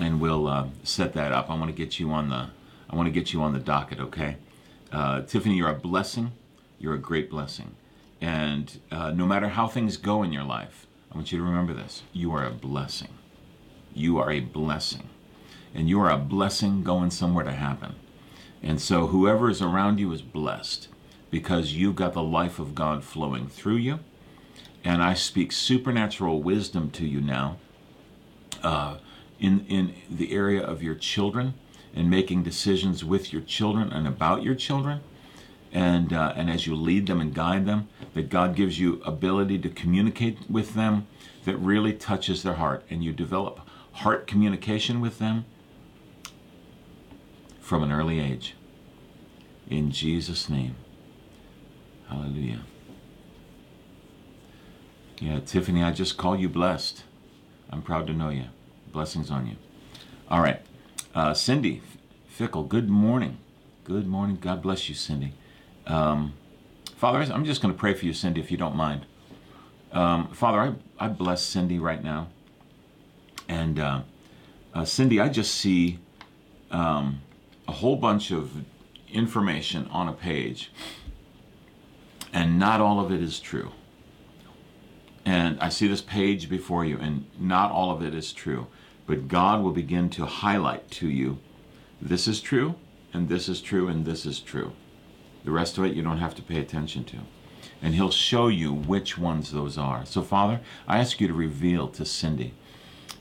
and 0.00 0.18
we'll 0.18 0.48
uh, 0.48 0.68
set 0.82 1.12
that 1.12 1.30
up. 1.30 1.50
I 1.50 1.54
want 1.54 1.66
to 1.66 1.76
get 1.76 2.00
you 2.00 2.10
on 2.10 2.30
the 2.30 2.48
I 2.88 2.96
want 2.96 3.06
to 3.06 3.12
get 3.12 3.32
you 3.32 3.42
on 3.42 3.52
the 3.52 3.60
docket, 3.60 4.00
okay? 4.00 4.36
Uh, 4.90 5.20
Tiffany, 5.20 5.56
you're 5.56 5.68
a 5.68 5.74
blessing. 5.74 6.32
You're 6.80 6.94
a 6.94 6.98
great 6.98 7.30
blessing. 7.30 7.76
And 8.20 8.80
uh, 8.90 9.12
no 9.12 9.26
matter 9.26 9.48
how 9.48 9.68
things 9.68 9.96
go 9.96 10.24
in 10.24 10.32
your 10.32 10.42
life, 10.42 10.86
I 11.12 11.14
want 11.14 11.30
you 11.30 11.38
to 11.38 11.44
remember 11.44 11.72
this 11.74 12.02
you 12.12 12.32
are 12.32 12.44
a 12.44 12.50
blessing. 12.50 13.10
You 13.94 14.18
are 14.18 14.32
a 14.32 14.40
blessing. 14.40 15.10
And 15.74 15.88
you 15.88 16.00
are 16.00 16.10
a 16.10 16.18
blessing 16.18 16.82
going 16.82 17.10
somewhere 17.10 17.44
to 17.44 17.52
happen. 17.52 17.94
And 18.62 18.80
so 18.80 19.08
whoever 19.08 19.50
is 19.50 19.62
around 19.62 20.00
you 20.00 20.10
is 20.12 20.22
blessed 20.22 20.88
because 21.30 21.74
you've 21.74 21.96
got 21.96 22.12
the 22.12 22.22
life 22.22 22.58
of 22.58 22.74
God 22.74 23.04
flowing 23.04 23.48
through 23.48 23.76
you. 23.76 24.00
And 24.82 25.02
I 25.02 25.14
speak 25.14 25.52
supernatural 25.52 26.42
wisdom 26.42 26.90
to 26.92 27.06
you 27.06 27.20
now. 27.20 27.58
Uh, 28.62 28.98
in, 29.40 29.64
in 29.68 29.94
the 30.10 30.32
area 30.32 30.62
of 30.62 30.82
your 30.82 30.94
children 30.94 31.54
and 31.94 32.08
making 32.08 32.42
decisions 32.42 33.04
with 33.04 33.32
your 33.32 33.42
children 33.42 33.90
and 33.90 34.06
about 34.06 34.42
your 34.42 34.54
children. 34.54 35.00
And, 35.72 36.12
uh, 36.12 36.34
and 36.36 36.50
as 36.50 36.66
you 36.66 36.74
lead 36.74 37.06
them 37.06 37.20
and 37.20 37.34
guide 37.34 37.64
them, 37.64 37.88
that 38.14 38.28
God 38.28 38.54
gives 38.54 38.78
you 38.78 39.00
ability 39.04 39.58
to 39.60 39.68
communicate 39.68 40.38
with 40.48 40.74
them 40.74 41.06
that 41.44 41.56
really 41.56 41.92
touches 41.92 42.42
their 42.42 42.54
heart. 42.54 42.84
And 42.90 43.02
you 43.02 43.12
develop 43.12 43.60
heart 43.92 44.26
communication 44.26 45.00
with 45.00 45.18
them 45.18 45.44
from 47.60 47.82
an 47.82 47.92
early 47.92 48.20
age. 48.20 48.54
In 49.68 49.90
Jesus' 49.90 50.48
name. 50.48 50.74
Hallelujah. 52.10 52.60
Yeah, 55.20 55.38
Tiffany, 55.40 55.82
I 55.82 55.92
just 55.92 56.16
call 56.16 56.36
you 56.36 56.48
blessed. 56.48 57.04
I'm 57.70 57.82
proud 57.82 58.06
to 58.08 58.12
know 58.12 58.30
you. 58.30 58.46
Blessings 58.92 59.30
on 59.30 59.46
you. 59.46 59.56
All 60.28 60.40
right. 60.40 60.60
Uh, 61.14 61.34
Cindy 61.34 61.82
Fickle, 62.28 62.64
good 62.64 62.88
morning. 62.88 63.38
Good 63.84 64.06
morning. 64.06 64.38
God 64.40 64.60
bless 64.60 64.88
you, 64.88 64.94
Cindy. 64.94 65.34
Um, 65.86 66.34
Father, 66.96 67.20
I'm 67.32 67.44
just 67.44 67.62
going 67.62 67.72
to 67.72 67.78
pray 67.78 67.94
for 67.94 68.06
you, 68.06 68.12
Cindy, 68.12 68.40
if 68.40 68.50
you 68.50 68.56
don't 68.56 68.74
mind. 68.76 69.06
Um, 69.92 70.28
Father, 70.32 70.58
I, 70.98 71.06
I 71.06 71.08
bless 71.08 71.42
Cindy 71.42 71.78
right 71.78 72.02
now. 72.02 72.28
And 73.48 73.78
uh, 73.78 74.02
uh, 74.74 74.84
Cindy, 74.84 75.20
I 75.20 75.28
just 75.28 75.54
see 75.54 75.98
um, 76.70 77.20
a 77.68 77.72
whole 77.72 77.96
bunch 77.96 78.30
of 78.30 78.64
information 79.12 79.86
on 79.88 80.08
a 80.08 80.12
page, 80.12 80.70
and 82.32 82.58
not 82.58 82.80
all 82.80 83.00
of 83.00 83.10
it 83.10 83.20
is 83.20 83.40
true. 83.40 83.72
And 85.24 85.60
I 85.60 85.68
see 85.68 85.86
this 85.86 86.00
page 86.00 86.48
before 86.48 86.84
you, 86.84 86.98
and 86.98 87.26
not 87.38 87.70
all 87.70 87.90
of 87.90 88.02
it 88.02 88.14
is 88.14 88.32
true. 88.32 88.66
But 89.06 89.28
God 89.28 89.62
will 89.62 89.72
begin 89.72 90.08
to 90.10 90.26
highlight 90.26 90.90
to 90.92 91.08
you 91.08 91.38
this 92.00 92.26
is 92.26 92.40
true, 92.40 92.76
and 93.12 93.28
this 93.28 93.48
is 93.48 93.60
true, 93.60 93.88
and 93.88 94.06
this 94.06 94.24
is 94.24 94.40
true. 94.40 94.72
The 95.44 95.50
rest 95.50 95.76
of 95.76 95.84
it 95.84 95.94
you 95.94 96.02
don't 96.02 96.18
have 96.18 96.34
to 96.36 96.42
pay 96.42 96.58
attention 96.58 97.04
to. 97.04 97.18
And 97.82 97.94
He'll 97.94 98.10
show 98.10 98.48
you 98.48 98.72
which 98.72 99.18
ones 99.18 99.52
those 99.52 99.76
are. 99.76 100.06
So, 100.06 100.22
Father, 100.22 100.60
I 100.88 100.98
ask 100.98 101.20
you 101.20 101.28
to 101.28 101.34
reveal 101.34 101.88
to 101.88 102.04
Cindy 102.04 102.54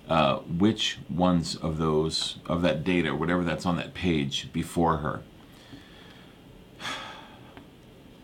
uh, 0.10 0.38
which 0.38 0.98
ones 1.10 1.56
of 1.56 1.78
those, 1.78 2.38
of 2.46 2.62
that 2.64 2.84
data, 2.84 3.14
whatever 3.14 3.44
that's 3.44 3.66
on 3.66 3.78
that 3.78 3.94
page 3.94 4.52
before 4.52 4.98
her, 4.98 5.22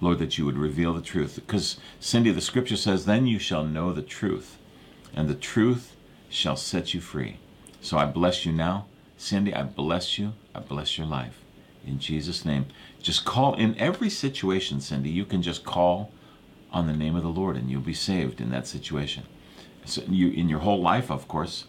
Lord, 0.05 0.19
that 0.19 0.37
you 0.37 0.45
would 0.45 0.57
reveal 0.57 0.93
the 0.93 1.01
truth. 1.01 1.35
Because, 1.35 1.77
Cindy, 1.99 2.31
the 2.31 2.39
scripture 2.39 2.77
says, 2.77 3.05
Then 3.05 3.25
you 3.27 3.39
shall 3.39 3.65
know 3.65 3.91
the 3.91 4.01
truth, 4.01 4.57
and 5.13 5.27
the 5.27 5.35
truth 5.35 5.95
shall 6.29 6.55
set 6.55 6.93
you 6.93 7.01
free. 7.01 7.37
So 7.81 7.97
I 7.97 8.05
bless 8.05 8.45
you 8.45 8.51
now. 8.51 8.85
Cindy, 9.17 9.53
I 9.53 9.63
bless 9.63 10.19
you. 10.19 10.33
I 10.53 10.59
bless 10.59 10.97
your 10.97 11.07
life. 11.07 11.41
In 11.85 11.99
Jesus' 11.99 12.45
name. 12.45 12.67
Just 13.01 13.25
call 13.25 13.55
in 13.55 13.77
every 13.77 14.09
situation, 14.09 14.81
Cindy. 14.81 15.09
You 15.09 15.25
can 15.25 15.41
just 15.41 15.63
call 15.63 16.11
on 16.71 16.87
the 16.87 16.93
name 16.93 17.15
of 17.15 17.23
the 17.23 17.29
Lord 17.29 17.55
and 17.55 17.69
you'll 17.69 17.81
be 17.81 17.93
saved 17.93 18.41
in 18.41 18.49
that 18.51 18.67
situation. 18.67 19.23
So 19.85 20.01
you, 20.07 20.29
in 20.29 20.49
your 20.49 20.59
whole 20.59 20.81
life, 20.81 21.09
of 21.09 21.27
course, 21.27 21.65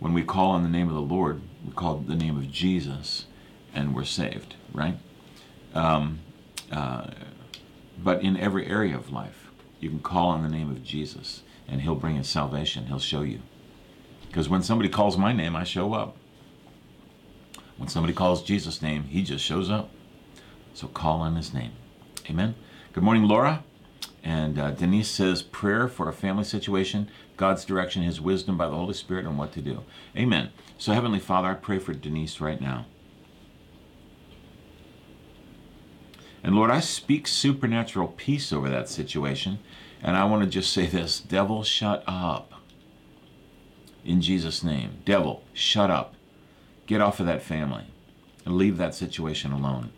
when 0.00 0.12
we 0.12 0.22
call 0.22 0.50
on 0.50 0.62
the 0.62 0.68
name 0.68 0.88
of 0.88 0.94
the 0.94 1.00
Lord, 1.00 1.40
we 1.64 1.72
call 1.72 1.96
the 1.96 2.16
name 2.16 2.36
of 2.36 2.50
Jesus 2.50 3.26
and 3.74 3.94
we're 3.94 4.04
saved, 4.04 4.56
right? 4.74 4.96
Um, 5.74 6.18
uh, 6.70 7.10
but 8.02 8.22
in 8.22 8.36
every 8.36 8.66
area 8.66 8.96
of 8.96 9.12
life, 9.12 9.50
you 9.78 9.88
can 9.88 10.00
call 10.00 10.28
on 10.28 10.42
the 10.42 10.48
name 10.48 10.70
of 10.70 10.84
Jesus 10.84 11.42
and 11.68 11.82
he'll 11.82 11.94
bring 11.94 12.18
us 12.18 12.28
salvation. 12.28 12.86
He'll 12.86 12.98
show 12.98 13.22
you. 13.22 13.40
Because 14.26 14.48
when 14.48 14.62
somebody 14.62 14.88
calls 14.88 15.16
my 15.16 15.32
name, 15.32 15.56
I 15.56 15.64
show 15.64 15.94
up. 15.94 16.16
When 17.76 17.88
somebody 17.88 18.12
calls 18.12 18.42
Jesus' 18.42 18.82
name, 18.82 19.04
he 19.04 19.22
just 19.22 19.44
shows 19.44 19.70
up. 19.70 19.90
So 20.74 20.86
call 20.88 21.20
on 21.20 21.36
his 21.36 21.54
name. 21.54 21.72
Amen. 22.28 22.54
Good 22.92 23.04
morning, 23.04 23.24
Laura. 23.24 23.64
And 24.22 24.58
uh, 24.58 24.70
Denise 24.72 25.08
says, 25.08 25.42
prayer 25.42 25.88
for 25.88 26.08
a 26.08 26.12
family 26.12 26.44
situation, 26.44 27.08
God's 27.36 27.64
direction, 27.64 28.02
His 28.02 28.20
wisdom 28.20 28.56
by 28.56 28.66
the 28.66 28.74
Holy 28.76 28.94
Spirit 28.94 29.26
on 29.26 29.36
what 29.36 29.52
to 29.52 29.62
do. 29.62 29.82
Amen. 30.16 30.50
So, 30.76 30.92
Heavenly 30.92 31.20
Father, 31.20 31.48
I 31.48 31.54
pray 31.54 31.78
for 31.78 31.94
Denise 31.94 32.40
right 32.40 32.60
now. 32.60 32.86
And 36.42 36.54
Lord, 36.54 36.70
I 36.70 36.80
speak 36.80 37.26
supernatural 37.26 38.08
peace 38.08 38.52
over 38.52 38.68
that 38.70 38.88
situation. 38.88 39.58
And 40.02 40.16
I 40.16 40.24
want 40.24 40.42
to 40.42 40.48
just 40.48 40.72
say 40.72 40.86
this 40.86 41.20
Devil, 41.20 41.62
shut 41.62 42.02
up. 42.06 42.52
In 44.04 44.20
Jesus' 44.22 44.64
name. 44.64 44.98
Devil, 45.04 45.42
shut 45.52 45.90
up. 45.90 46.14
Get 46.86 47.00
off 47.00 47.20
of 47.20 47.26
that 47.26 47.42
family 47.42 47.84
and 48.44 48.56
leave 48.56 48.78
that 48.78 48.94
situation 48.94 49.52
alone. 49.52 49.90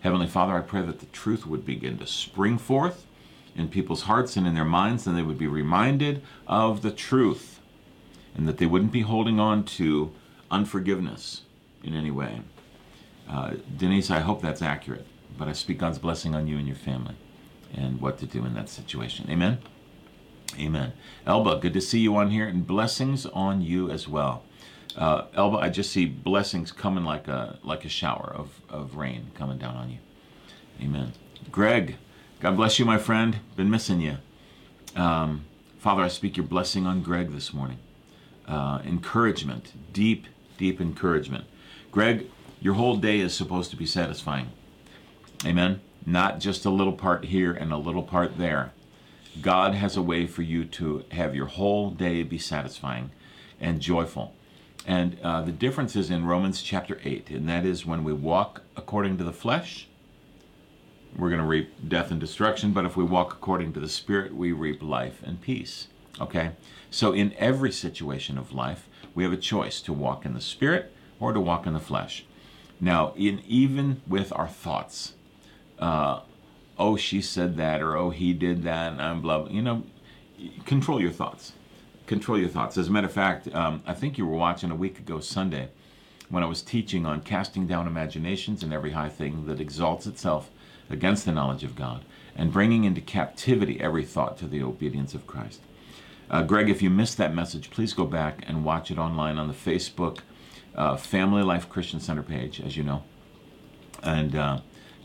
Heavenly 0.00 0.26
Father, 0.26 0.54
I 0.54 0.60
pray 0.60 0.82
that 0.82 1.00
the 1.00 1.06
truth 1.06 1.46
would 1.46 1.66
begin 1.66 1.98
to 1.98 2.06
spring 2.06 2.56
forth 2.56 3.06
in 3.54 3.68
people's 3.68 4.02
hearts 4.02 4.36
and 4.36 4.46
in 4.46 4.54
their 4.54 4.64
minds, 4.64 5.06
and 5.06 5.16
they 5.16 5.22
would 5.22 5.38
be 5.38 5.46
reminded 5.46 6.22
of 6.46 6.80
the 6.82 6.90
truth, 6.90 7.60
and 8.34 8.48
that 8.48 8.56
they 8.56 8.66
wouldn't 8.66 8.92
be 8.92 9.02
holding 9.02 9.38
on 9.38 9.64
to 9.64 10.12
unforgiveness 10.50 11.42
in 11.82 11.94
any 11.94 12.10
way. 12.10 12.40
Uh, 13.28 13.54
Denise, 13.76 14.10
I 14.10 14.20
hope 14.20 14.40
that's 14.40 14.62
accurate, 14.62 15.06
but 15.38 15.48
I 15.48 15.52
speak 15.52 15.78
God's 15.78 15.98
blessing 15.98 16.34
on 16.34 16.46
you 16.46 16.58
and 16.58 16.66
your 16.66 16.76
family 16.76 17.14
and 17.74 18.00
what 18.00 18.18
to 18.18 18.26
do 18.26 18.44
in 18.44 18.54
that 18.54 18.68
situation. 18.68 19.28
Amen. 19.30 19.58
Amen. 20.58 20.92
Elba, 21.26 21.58
good 21.60 21.72
to 21.74 21.80
see 21.80 22.00
you 22.00 22.16
on 22.16 22.30
here, 22.30 22.46
and 22.46 22.66
blessings 22.66 23.26
on 23.26 23.62
you 23.62 23.90
as 23.90 24.08
well. 24.08 24.42
Uh, 24.96 25.26
Elba, 25.34 25.58
I 25.58 25.68
just 25.68 25.92
see 25.92 26.06
blessings 26.06 26.72
coming 26.72 27.04
like 27.04 27.28
a 27.28 27.58
like 27.62 27.84
a 27.84 27.88
shower 27.88 28.32
of, 28.34 28.60
of 28.68 28.96
rain 28.96 29.30
coming 29.34 29.58
down 29.58 29.76
on 29.76 29.90
you. 29.90 29.98
Amen. 30.82 31.12
Greg, 31.52 31.96
God 32.40 32.56
bless 32.56 32.78
you, 32.78 32.84
my 32.84 32.98
friend. 32.98 33.38
Been 33.56 33.70
missing 33.70 34.00
you. 34.00 34.16
Um, 34.96 35.44
Father, 35.78 36.02
I 36.02 36.08
speak 36.08 36.36
your 36.36 36.46
blessing 36.46 36.86
on 36.86 37.02
Greg 37.02 37.32
this 37.32 37.54
morning. 37.54 37.78
Uh, 38.46 38.80
encouragement, 38.84 39.72
deep, 39.92 40.26
deep 40.58 40.80
encouragement. 40.80 41.44
Greg, 41.92 42.26
your 42.60 42.74
whole 42.74 42.96
day 42.96 43.20
is 43.20 43.32
supposed 43.32 43.70
to 43.70 43.76
be 43.76 43.86
satisfying. 43.86 44.50
Amen. 45.44 45.80
Not 46.04 46.38
just 46.38 46.64
a 46.64 46.70
little 46.70 46.92
part 46.92 47.26
here 47.26 47.52
and 47.52 47.72
a 47.72 47.78
little 47.78 48.02
part 48.02 48.36
there. 48.36 48.72
God 49.40 49.74
has 49.74 49.96
a 49.96 50.02
way 50.02 50.26
for 50.26 50.42
you 50.42 50.64
to 50.66 51.04
have 51.12 51.34
your 51.34 51.46
whole 51.46 51.90
day 51.90 52.22
be 52.22 52.38
satisfying 52.38 53.10
and 53.60 53.80
joyful. 53.80 54.34
And 54.86 55.18
uh, 55.22 55.42
the 55.42 55.52
difference 55.52 55.94
is 55.96 56.10
in 56.10 56.26
Romans 56.26 56.62
chapter 56.62 57.00
8, 57.04 57.30
and 57.30 57.48
that 57.48 57.64
is 57.64 57.86
when 57.86 58.02
we 58.02 58.12
walk 58.12 58.62
according 58.76 59.18
to 59.18 59.24
the 59.24 59.32
flesh, 59.32 59.86
we're 61.16 61.28
going 61.28 61.40
to 61.40 61.46
reap 61.46 61.88
death 61.88 62.10
and 62.10 62.20
destruction, 62.20 62.72
but 62.72 62.84
if 62.84 62.96
we 62.96 63.04
walk 63.04 63.32
according 63.32 63.72
to 63.74 63.80
the 63.80 63.88
Spirit, 63.88 64.34
we 64.34 64.52
reap 64.52 64.82
life 64.82 65.22
and 65.24 65.40
peace. 65.40 65.88
Okay? 66.20 66.52
So, 66.90 67.12
in 67.12 67.34
every 67.34 67.72
situation 67.72 68.38
of 68.38 68.52
life, 68.52 68.88
we 69.14 69.24
have 69.24 69.32
a 69.32 69.36
choice 69.36 69.80
to 69.82 69.92
walk 69.92 70.24
in 70.24 70.34
the 70.34 70.40
Spirit 70.40 70.92
or 71.18 71.32
to 71.32 71.40
walk 71.40 71.66
in 71.66 71.74
the 71.74 71.80
flesh. 71.80 72.24
Now, 72.80 73.12
in 73.16 73.42
even 73.46 74.02
with 74.06 74.32
our 74.32 74.48
thoughts, 74.48 75.14
uh, 75.80 76.20
oh, 76.78 76.96
she 76.96 77.20
said 77.20 77.56
that, 77.56 77.82
or 77.82 77.96
oh, 77.96 78.10
he 78.10 78.32
did 78.32 78.62
that, 78.62 78.92
and 78.92 79.02
I'm 79.02 79.20
blah, 79.20 79.40
blah, 79.40 79.50
you 79.50 79.62
know, 79.62 79.84
control 80.66 81.00
your 81.00 81.10
thoughts. 81.10 81.52
Control 82.06 82.38
your 82.38 82.48
thoughts. 82.48 82.76
As 82.76 82.88
a 82.88 82.90
matter 82.90 83.06
of 83.06 83.12
fact, 83.12 83.52
um, 83.54 83.82
I 83.86 83.94
think 83.94 84.18
you 84.18 84.26
were 84.26 84.36
watching 84.36 84.70
a 84.70 84.74
week 84.74 84.98
ago 84.98 85.20
Sunday 85.20 85.68
when 86.28 86.42
I 86.42 86.46
was 86.46 86.62
teaching 86.62 87.06
on 87.06 87.22
casting 87.22 87.66
down 87.66 87.86
imaginations 87.86 88.62
and 88.62 88.72
every 88.72 88.92
high 88.92 89.08
thing 89.08 89.46
that 89.46 89.60
exalts 89.60 90.06
itself 90.06 90.50
against 90.88 91.24
the 91.24 91.32
knowledge 91.32 91.64
of 91.64 91.76
God, 91.76 92.04
and 92.36 92.52
bringing 92.52 92.84
into 92.84 93.00
captivity 93.00 93.80
every 93.80 94.04
thought 94.04 94.36
to 94.38 94.46
the 94.46 94.62
obedience 94.62 95.14
of 95.14 95.26
Christ. 95.26 95.60
Uh, 96.30 96.42
Greg, 96.42 96.68
if 96.68 96.82
you 96.82 96.90
missed 96.90 97.16
that 97.16 97.34
message, 97.34 97.70
please 97.70 97.92
go 97.92 98.04
back 98.04 98.44
and 98.46 98.64
watch 98.64 98.90
it 98.90 98.98
online 98.98 99.38
on 99.38 99.48
the 99.48 99.54
Facebook 99.54 100.18
uh, 100.74 100.96
Family 100.96 101.42
Life 101.42 101.68
Christian 101.68 102.00
Center 102.00 102.22
page, 102.22 102.60
as 102.60 102.76
you 102.76 102.82
know. 102.82 103.02
And 104.02 104.34
uh, 104.34 104.60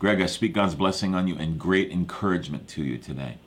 Greg, 0.06 0.22
I 0.22 0.28
speak 0.28 0.54
God's 0.54 0.76
blessing 0.76 1.16
on 1.16 1.28
you 1.28 1.36
and 1.36 1.60
great 1.60 1.90
encouragement 1.90 2.68
to 2.68 2.84
you 2.84 3.00
today. 3.00 3.40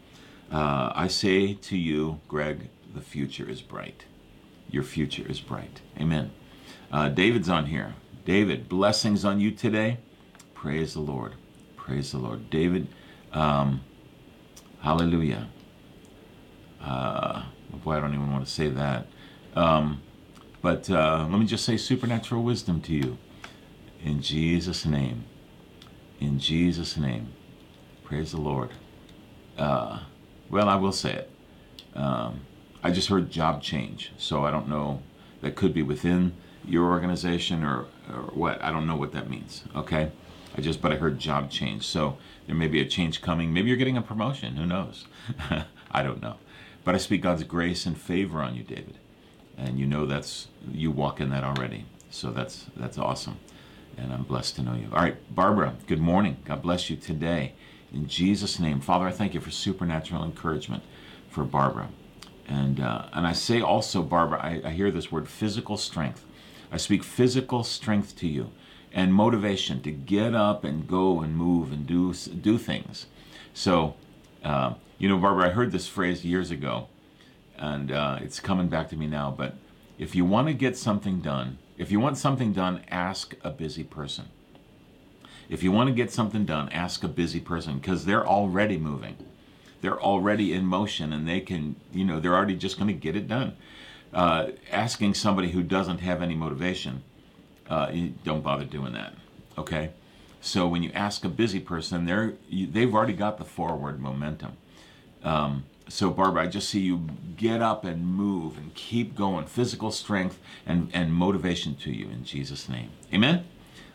Uh, 0.50 0.90
I 0.92 1.06
say 1.06 1.54
to 1.54 1.76
you, 1.76 2.18
Greg, 2.26 2.68
the 2.92 3.00
future 3.00 3.48
is 3.48 3.62
bright. 3.62 4.06
Your 4.68 4.82
future 4.82 5.24
is 5.28 5.38
bright. 5.38 5.82
Amen. 6.00 6.32
Uh, 6.90 7.10
David's 7.10 7.48
on 7.48 7.66
here. 7.66 7.94
David, 8.24 8.68
blessings 8.68 9.24
on 9.24 9.38
you 9.38 9.52
today. 9.52 9.98
Praise 10.52 10.94
the 10.94 11.00
Lord. 11.00 11.34
Praise 11.76 12.10
the 12.10 12.18
Lord. 12.18 12.50
David, 12.50 12.88
um, 13.32 13.82
hallelujah. 14.80 15.46
Uh, 16.82 17.44
boy, 17.84 17.92
I 17.92 18.00
don't 18.00 18.14
even 18.14 18.32
want 18.32 18.44
to 18.44 18.50
say 18.50 18.68
that. 18.68 19.06
Um, 19.54 20.02
but 20.60 20.90
uh, 20.90 21.24
let 21.30 21.38
me 21.38 21.46
just 21.46 21.64
say 21.64 21.76
supernatural 21.76 22.42
wisdom 22.42 22.80
to 22.80 22.92
you. 22.92 23.16
In 24.02 24.20
Jesus' 24.20 24.84
name. 24.84 25.24
In 26.20 26.38
Jesus' 26.38 26.96
name. 26.96 27.33
Praise 28.04 28.33
the 28.33 28.40
Lord. 28.40 28.70
Uh, 29.57 30.00
well, 30.50 30.68
I 30.68 30.76
will 30.76 30.92
say 30.92 31.14
it. 31.14 31.31
Um, 31.94 32.40
I 32.83 32.90
just 32.90 33.09
heard 33.09 33.31
job 33.31 33.62
change, 33.62 34.12
so 34.18 34.44
I 34.44 34.50
don't 34.50 34.68
know. 34.68 35.02
That 35.40 35.54
could 35.54 35.72
be 35.72 35.83
within 35.83 36.33
your 36.64 36.90
organization 36.90 37.62
or, 37.62 37.87
or 38.12 38.22
what. 38.35 38.62
I 38.62 38.72
don't 38.72 38.87
know 38.87 38.96
what 38.96 39.12
that 39.12 39.31
means. 39.31 39.64
Okay. 39.76 40.11
I 40.57 40.61
just, 40.61 40.83
but 40.83 40.92
I 40.92 40.96
heard 40.96 41.18
job 41.18 41.50
change. 41.50 41.87
So 41.87 42.18
there 42.46 42.57
may 42.57 42.66
be 42.66 42.81
a 42.81 42.87
change 42.87 43.20
coming. 43.22 43.52
Maybe 43.52 43.68
you're 43.68 43.76
getting 43.76 43.96
a 43.96 44.02
promotion. 44.02 44.57
Who 44.57 44.66
knows? 44.66 45.07
I 45.90 46.02
don't 46.02 46.20
know. 46.20 46.37
But 46.85 46.94
I 46.94 46.98
speak 46.98 47.22
God's 47.22 47.44
grace 47.44 47.87
and 47.87 47.96
favor 47.96 48.40
on 48.42 48.57
you, 48.57 48.64
David. 48.64 48.98
And 49.57 49.78
you 49.78 49.87
know 49.87 50.07
that's, 50.07 50.48
you 50.70 50.90
walk 50.90 51.20
in 51.20 51.31
that 51.31 51.44
already. 51.44 51.85
So 52.11 52.31
that's, 52.31 52.66
that's 52.76 52.98
awesome. 52.98 53.38
And 53.98 54.12
I'm 54.12 54.22
blessed 54.22 54.54
to 54.56 54.62
know 54.62 54.74
you. 54.74 54.88
All 54.92 55.02
right, 55.02 55.16
Barbara, 55.34 55.74
good 55.88 55.98
morning. 55.98 56.37
God 56.44 56.62
bless 56.62 56.88
you 56.88 56.96
today. 56.96 57.54
In 57.92 58.06
Jesus' 58.06 58.61
name, 58.61 58.80
Father, 58.80 59.06
I 59.06 59.11
thank 59.11 59.34
you 59.34 59.40
for 59.40 59.50
supernatural 59.50 60.22
encouragement 60.22 60.84
for 61.28 61.42
Barbara. 61.42 61.88
And, 62.46 62.78
uh, 62.78 63.06
and 63.12 63.26
I 63.26 63.32
say 63.32 63.61
also, 63.61 64.02
Barbara, 64.02 64.40
I, 64.40 64.68
I 64.68 64.70
hear 64.70 64.92
this 64.92 65.11
word 65.11 65.28
physical 65.28 65.76
strength. 65.76 66.24
I 66.70 66.76
speak 66.76 67.02
physical 67.02 67.64
strength 67.64 68.16
to 68.18 68.28
you 68.28 68.52
and 68.92 69.12
motivation 69.12 69.82
to 69.82 69.90
get 69.90 70.32
up 70.34 70.62
and 70.62 70.87
go 70.87 71.20
and 71.20 71.37
move 71.37 71.72
and 71.72 71.84
do, 71.84 72.14
do 72.14 72.56
things. 72.56 73.06
So, 73.52 73.96
uh, 74.44 74.74
you 74.98 75.08
know, 75.08 75.18
Barbara, 75.18 75.46
I 75.46 75.50
heard 75.50 75.72
this 75.72 75.88
phrase 75.88 76.24
years 76.24 76.52
ago, 76.52 76.87
and 77.56 77.90
uh, 77.90 78.18
it's 78.22 78.38
coming 78.38 78.68
back 78.68 78.90
to 78.90 78.96
me 78.96 79.08
now. 79.08 79.34
But 79.37 79.56
if 79.98 80.14
you 80.14 80.24
want 80.24 80.46
to 80.46 80.54
get 80.54 80.76
something 80.76 81.20
done, 81.20 81.58
if 81.78 81.92
you 81.92 82.00
want 82.00 82.18
something 82.18 82.52
done, 82.52 82.82
ask 82.90 83.34
a 83.42 83.50
busy 83.50 83.84
person. 83.84 84.26
If 85.48 85.62
you 85.62 85.72
want 85.72 85.88
to 85.88 85.94
get 85.94 86.12
something 86.12 86.44
done, 86.44 86.68
ask 86.70 87.02
a 87.04 87.08
busy 87.08 87.40
person 87.40 87.78
because 87.78 88.04
they're 88.04 88.26
already 88.26 88.76
moving. 88.76 89.16
They're 89.80 90.00
already 90.00 90.52
in 90.52 90.66
motion 90.66 91.12
and 91.12 91.26
they 91.26 91.40
can, 91.40 91.76
you 91.92 92.04
know, 92.04 92.20
they're 92.20 92.34
already 92.34 92.56
just 92.56 92.78
going 92.78 92.88
to 92.88 92.94
get 92.94 93.16
it 93.16 93.28
done. 93.28 93.56
Uh, 94.12 94.48
asking 94.70 95.14
somebody 95.14 95.50
who 95.50 95.62
doesn't 95.62 95.98
have 95.98 96.20
any 96.20 96.34
motivation, 96.34 97.02
uh, 97.70 97.92
don't 98.24 98.42
bother 98.42 98.64
doing 98.64 98.92
that. 98.92 99.14
Okay? 99.56 99.90
So 100.40 100.66
when 100.66 100.82
you 100.82 100.90
ask 100.92 101.24
a 101.24 101.28
busy 101.28 101.60
person, 101.60 102.06
they're, 102.06 102.34
they've 102.50 102.92
already 102.92 103.12
got 103.12 103.38
the 103.38 103.44
forward 103.44 104.00
momentum. 104.00 104.56
Um, 105.22 105.64
so 105.88 106.11
Barbara, 106.11 106.42
I 106.42 106.46
just 106.46 106.68
see 106.68 106.81
you 106.81 107.09
get 107.37 107.62
up 107.62 107.85
and 107.85 108.07
move 108.07 108.59
and 108.59 108.74
keep 108.74 109.14
going. 109.14 109.46
Physical 109.46 109.90
strength 109.90 110.38
and, 110.66 110.90
and 110.92 111.12
motivation 111.12 111.74
to 111.77 111.90
you 111.90 112.09
in 112.11 112.24
Jesus' 112.24 112.68
name. 112.68 112.90
Amen? 113.12 113.44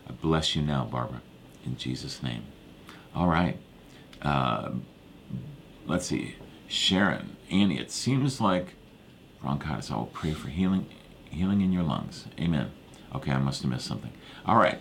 I 0.07 0.11
bless 0.13 0.55
you 0.55 0.61
now, 0.61 0.85
Barbara, 0.85 1.21
in 1.65 1.77
Jesus' 1.77 2.23
name. 2.23 2.43
All 3.15 3.27
right. 3.27 3.57
Uh, 4.21 4.71
let's 5.85 6.07
see. 6.07 6.35
Sharon, 6.67 7.37
Annie, 7.51 7.79
it 7.79 7.91
seems 7.91 8.41
like 8.41 8.73
bronchitis. 9.41 9.91
I 9.91 9.95
will 9.95 10.07
pray 10.07 10.33
for 10.33 10.47
healing, 10.47 10.87
healing 11.29 11.61
in 11.61 11.71
your 11.71 11.83
lungs. 11.83 12.25
Amen. 12.39 12.71
Okay, 13.13 13.31
I 13.31 13.37
must 13.37 13.61
have 13.61 13.71
missed 13.71 13.85
something. 13.85 14.11
All 14.45 14.57
right. 14.57 14.79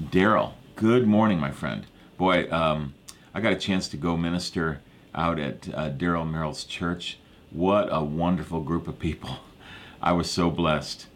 Daryl, 0.00 0.52
good 0.76 1.06
morning, 1.06 1.40
my 1.40 1.50
friend. 1.50 1.86
Boy, 2.16 2.48
um, 2.52 2.94
I 3.34 3.40
got 3.40 3.52
a 3.52 3.56
chance 3.56 3.88
to 3.88 3.96
go 3.96 4.16
minister 4.16 4.80
out 5.14 5.38
at 5.38 5.68
uh, 5.74 5.90
Daryl 5.90 6.30
Merrill's 6.30 6.64
church. 6.64 7.18
What 7.50 7.88
a 7.90 8.02
wonderful 8.02 8.60
group 8.60 8.88
of 8.88 8.98
people. 8.98 9.38
I 10.02 10.12
was 10.12 10.30
so 10.30 10.50
blessed. 10.50 11.06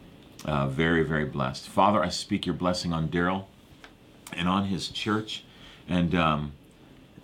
Uh, 0.44 0.68
very, 0.68 1.02
very 1.02 1.24
blessed. 1.24 1.68
Father, 1.68 2.02
I 2.02 2.08
speak 2.08 2.46
your 2.46 2.54
blessing 2.54 2.92
on 2.92 3.08
Daryl 3.08 3.46
and 4.32 4.48
on 4.48 4.66
his 4.66 4.88
church. 4.88 5.44
And 5.88 6.14
um, 6.14 6.52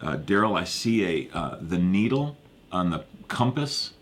uh, 0.01 0.17
Daryl, 0.17 0.59
I 0.59 0.65
see 0.65 1.05
a 1.05 1.37
uh, 1.37 1.59
the 1.61 1.79
needle 1.79 2.37
on 2.73 2.91
the 2.91 3.05
compass, 3.29 3.93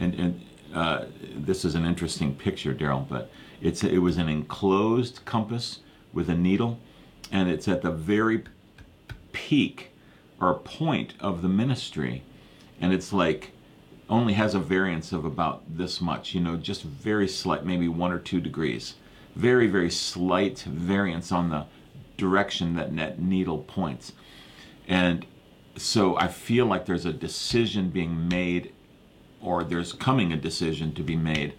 and, 0.00 0.14
and 0.14 0.46
uh, 0.74 1.04
this 1.36 1.64
is 1.64 1.74
an 1.74 1.84
interesting 1.84 2.34
picture, 2.34 2.74
Daryl. 2.74 3.06
But 3.06 3.30
it's 3.60 3.84
it 3.84 3.98
was 3.98 4.16
an 4.16 4.28
enclosed 4.28 5.24
compass 5.24 5.80
with 6.12 6.28
a 6.30 6.34
needle, 6.34 6.78
and 7.30 7.48
it's 7.50 7.68
at 7.68 7.82
the 7.82 7.90
very 7.90 8.44
peak 9.32 9.91
or 10.42 10.54
point 10.54 11.14
of 11.20 11.42
the 11.42 11.48
ministry 11.48 12.22
and 12.80 12.92
it's 12.92 13.12
like 13.12 13.52
only 14.08 14.34
has 14.34 14.54
a 14.54 14.58
variance 14.58 15.12
of 15.12 15.24
about 15.24 15.62
this 15.68 16.00
much 16.00 16.34
you 16.34 16.40
know 16.40 16.56
just 16.56 16.82
very 16.82 17.28
slight 17.28 17.64
maybe 17.64 17.88
one 17.88 18.12
or 18.12 18.18
two 18.18 18.40
degrees. 18.40 18.94
Very 19.36 19.66
very 19.66 19.90
slight 19.90 20.60
variance 20.60 21.32
on 21.32 21.48
the 21.48 21.66
direction 22.16 22.74
that 22.74 22.92
net 22.92 23.18
needle 23.18 23.58
points. 23.58 24.12
And 24.86 25.24
so 25.76 26.16
i 26.18 26.28
feel 26.28 26.66
like 26.66 26.86
there's 26.86 27.06
a 27.06 27.12
decision 27.12 27.88
being 27.88 28.28
made 28.28 28.72
or 29.40 29.64
there's 29.64 29.92
coming 29.92 30.32
a 30.32 30.36
decision 30.36 30.94
to 30.94 31.02
be 31.02 31.16
made 31.16 31.54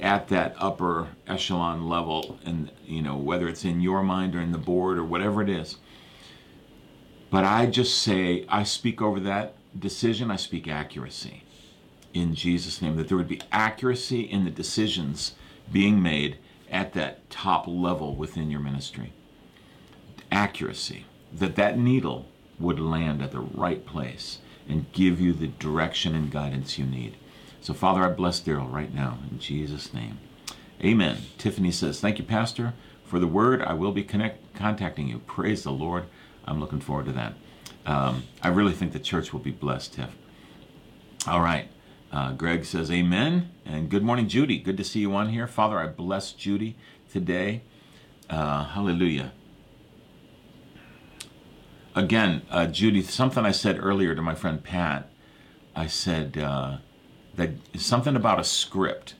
at 0.00 0.28
that 0.28 0.54
upper 0.58 1.08
echelon 1.26 1.88
level 1.88 2.38
and 2.44 2.70
you 2.84 3.02
know 3.02 3.16
whether 3.16 3.48
it's 3.48 3.64
in 3.64 3.80
your 3.80 4.02
mind 4.02 4.34
or 4.34 4.40
in 4.40 4.52
the 4.52 4.58
board 4.58 4.98
or 4.98 5.04
whatever 5.04 5.42
it 5.42 5.48
is 5.48 5.76
but 7.30 7.44
I 7.44 7.66
just 7.66 8.00
say, 8.00 8.44
I 8.48 8.62
speak 8.62 9.02
over 9.02 9.20
that 9.20 9.54
decision, 9.78 10.30
I 10.30 10.36
speak 10.36 10.68
accuracy 10.68 11.42
in 12.14 12.34
Jesus' 12.34 12.80
name, 12.82 12.96
that 12.96 13.08
there 13.08 13.16
would 13.16 13.28
be 13.28 13.40
accuracy 13.52 14.20
in 14.22 14.44
the 14.44 14.50
decisions 14.50 15.34
being 15.70 16.02
made 16.02 16.38
at 16.70 16.92
that 16.94 17.28
top 17.30 17.66
level 17.66 18.14
within 18.14 18.50
your 18.50 18.60
ministry. 18.60 19.12
Accuracy, 20.30 21.04
that 21.32 21.56
that 21.56 21.78
needle 21.78 22.26
would 22.58 22.80
land 22.80 23.22
at 23.22 23.32
the 23.32 23.40
right 23.40 23.84
place 23.86 24.38
and 24.68 24.90
give 24.92 25.20
you 25.20 25.32
the 25.32 25.46
direction 25.46 26.14
and 26.14 26.30
guidance 26.30 26.78
you 26.78 26.84
need. 26.84 27.16
So, 27.60 27.72
Father, 27.74 28.04
I 28.04 28.10
bless 28.10 28.40
Daryl 28.40 28.70
right 28.70 28.92
now 28.92 29.18
in 29.30 29.38
Jesus' 29.38 29.94
name. 29.94 30.18
Amen. 30.82 31.18
Tiffany 31.38 31.70
says, 31.70 32.00
Thank 32.00 32.18
you, 32.18 32.24
Pastor, 32.24 32.74
for 33.04 33.18
the 33.18 33.26
word. 33.26 33.62
I 33.62 33.72
will 33.74 33.92
be 33.92 34.04
connect- 34.04 34.54
contacting 34.54 35.08
you. 35.08 35.20
Praise 35.20 35.64
the 35.64 35.72
Lord. 35.72 36.04
I'm 36.48 36.60
looking 36.60 36.80
forward 36.80 37.06
to 37.06 37.12
that. 37.12 37.34
Um, 37.84 38.24
I 38.42 38.48
really 38.48 38.72
think 38.72 38.92
the 38.92 38.98
church 38.98 39.32
will 39.32 39.40
be 39.40 39.50
blessed, 39.50 39.94
Tiff. 39.94 40.16
All 41.26 41.40
right. 41.40 41.68
Uh, 42.10 42.32
Greg 42.32 42.64
says, 42.64 42.90
Amen. 42.90 43.50
And 43.66 43.90
good 43.90 44.02
morning, 44.02 44.28
Judy. 44.28 44.58
Good 44.58 44.78
to 44.78 44.84
see 44.84 45.00
you 45.00 45.14
on 45.14 45.28
here. 45.28 45.46
Father, 45.46 45.78
I 45.78 45.88
bless 45.88 46.32
Judy 46.32 46.76
today. 47.12 47.62
Uh, 48.30 48.64
hallelujah. 48.64 49.32
Again, 51.94 52.42
uh, 52.50 52.66
Judy, 52.66 53.02
something 53.02 53.44
I 53.44 53.50
said 53.50 53.78
earlier 53.78 54.14
to 54.14 54.22
my 54.22 54.34
friend 54.34 54.62
Pat, 54.62 55.10
I 55.76 55.86
said 55.86 56.38
uh, 56.38 56.78
that 57.34 57.50
something 57.76 58.16
about 58.16 58.40
a 58.40 58.44
script. 58.44 59.16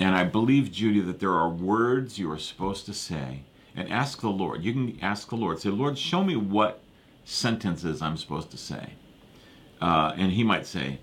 And 0.00 0.16
I 0.16 0.24
believe, 0.24 0.72
Judy, 0.72 1.00
that 1.00 1.20
there 1.20 1.32
are 1.32 1.48
words 1.48 2.18
you 2.18 2.28
are 2.32 2.38
supposed 2.38 2.86
to 2.86 2.94
say 2.94 3.44
and 3.76 3.90
ask 3.90 4.20
the 4.20 4.28
Lord. 4.28 4.62
You 4.62 4.72
can 4.72 4.98
ask 5.02 5.28
the 5.28 5.36
Lord, 5.36 5.60
say, 5.60 5.70
Lord, 5.70 5.98
show 5.98 6.22
me 6.22 6.36
what 6.36 6.80
sentences 7.24 8.00
I'm 8.00 8.16
supposed 8.16 8.50
to 8.52 8.56
say. 8.56 8.90
Uh, 9.80 10.14
and 10.16 10.32
He 10.32 10.44
might 10.44 10.66
say, 10.66 11.00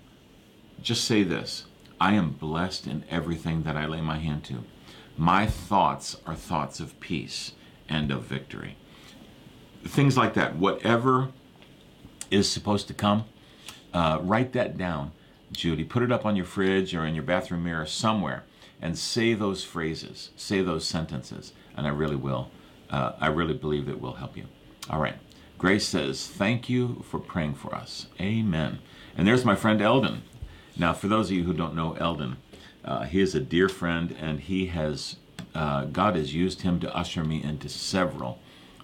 just 0.80 1.04
say 1.04 1.22
this 1.22 1.66
I 2.00 2.14
am 2.14 2.30
blessed 2.30 2.86
in 2.86 3.04
everything 3.10 3.62
that 3.62 3.76
I 3.76 3.86
lay 3.86 4.00
my 4.00 4.18
hand 4.18 4.44
to. 4.44 4.64
My 5.16 5.46
thoughts 5.46 6.16
are 6.26 6.34
thoughts 6.34 6.80
of 6.80 6.98
peace 7.00 7.52
and 7.88 8.10
of 8.10 8.22
victory. 8.22 8.76
Things 9.84 10.16
like 10.16 10.34
that. 10.34 10.56
Whatever 10.56 11.28
is 12.30 12.50
supposed 12.50 12.88
to 12.88 12.94
come, 12.94 13.24
uh, 13.92 14.18
write 14.22 14.52
that 14.54 14.78
down, 14.78 15.12
Judy. 15.52 15.84
Put 15.84 16.02
it 16.02 16.10
up 16.10 16.24
on 16.24 16.34
your 16.34 16.46
fridge 16.46 16.94
or 16.94 17.04
in 17.04 17.14
your 17.14 17.24
bathroom 17.24 17.64
mirror 17.64 17.84
somewhere 17.84 18.44
and 18.80 18.98
say 18.98 19.34
those 19.34 19.62
phrases, 19.62 20.30
say 20.34 20.62
those 20.62 20.86
sentences, 20.86 21.52
and 21.76 21.86
I 21.86 21.90
really 21.90 22.16
will 22.16 22.50
uh, 22.92 23.12
I 23.18 23.28
really 23.28 23.54
believe 23.54 23.88
it 23.88 24.00
will 24.00 24.14
help 24.14 24.36
you. 24.36 24.44
All 24.88 25.00
right. 25.00 25.16
Grace 25.58 25.86
says, 25.86 26.26
Thank 26.28 26.68
you 26.68 27.04
for 27.08 27.18
praying 27.18 27.54
for 27.54 27.74
us. 27.74 28.06
Amen. 28.20 28.78
And 29.16 29.26
there's 29.26 29.44
my 29.44 29.56
friend 29.56 29.80
Eldon. 29.80 30.22
Now, 30.76 30.92
for 30.92 31.08
those 31.08 31.30
of 31.30 31.36
you 31.36 31.44
who 31.44 31.52
don't 31.52 31.74
know 31.74 31.94
Eldon, 31.94 32.36
uh, 32.84 33.04
he 33.04 33.20
is 33.20 33.34
a 33.34 33.40
dear 33.40 33.68
friend, 33.68 34.14
and 34.18 34.40
he 34.40 34.66
has, 34.66 35.16
uh, 35.54 35.84
God 35.84 36.16
has 36.16 36.34
used 36.34 36.62
him 36.62 36.80
to 36.80 36.96
usher 36.96 37.24
me 37.24 37.42
into 37.42 37.68
several 37.68 38.38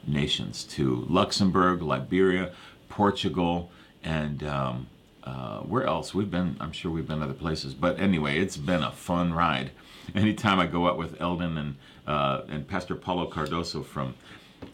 nations 0.07 0.65
to 0.65 1.07
Luxembourg, 1.09 1.83
Liberia, 1.83 2.53
Portugal, 2.89 3.71
and 4.03 4.43
um, 4.45 4.87
uh, 5.25 5.61
where 5.61 5.85
else? 5.85 6.15
We've 6.15 6.31
been, 6.31 6.57
I'm 6.61 6.73
sure 6.73 6.91
we've 6.91 7.09
been 7.09 7.23
other 7.23 7.35
places. 7.35 7.75
But 7.75 7.99
anyway, 7.99 8.39
it's 8.39 8.57
been 8.57 8.83
a 8.83 8.93
fun 8.93 9.35
ride. 9.35 9.73
Anytime 10.15 10.59
I 10.59 10.67
go 10.67 10.89
out 10.89 10.97
with 10.97 11.21
Eldon 11.21 11.59
and 11.59 11.77
uh, 12.09 12.43
and 12.49 12.67
Pastor 12.67 12.95
Paulo 12.95 13.31
Cardoso 13.31 13.85
from 13.85 14.15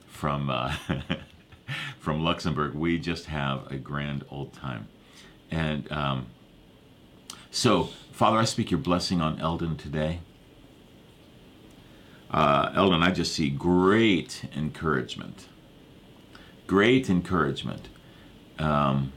from 0.07 0.49
uh, 0.49 0.75
from 1.99 2.23
Luxembourg. 2.23 2.75
We 2.75 2.99
just 2.99 3.27
have 3.27 3.70
a 3.70 3.77
grand 3.77 4.25
old 4.31 4.53
time, 4.53 4.88
and 5.51 5.90
um, 5.90 6.27
so 7.51 7.90
Father, 8.12 8.38
I 8.38 8.44
speak 8.44 8.70
your 8.70 8.79
blessing 8.79 9.20
on 9.20 9.40
Eldon 9.40 9.77
today. 9.77 10.20
Uh, 12.31 12.70
Eldon, 12.75 13.03
I 13.03 13.11
just 13.11 13.33
see 13.35 13.51
great 13.51 14.44
encouragement. 14.57 15.47
Great 16.66 17.11
encouragement. 17.11 17.88
Um, 18.59 19.12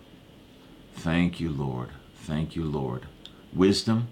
thank 0.94 1.40
you, 1.40 1.52
Lord. 1.52 1.90
Thank 2.16 2.56
you, 2.56 2.64
Lord. 2.66 3.06
Wisdom 3.54 4.08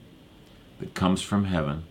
that 0.80 0.94
comes 0.94 1.22
from 1.22 1.46
heaven. 1.46 1.84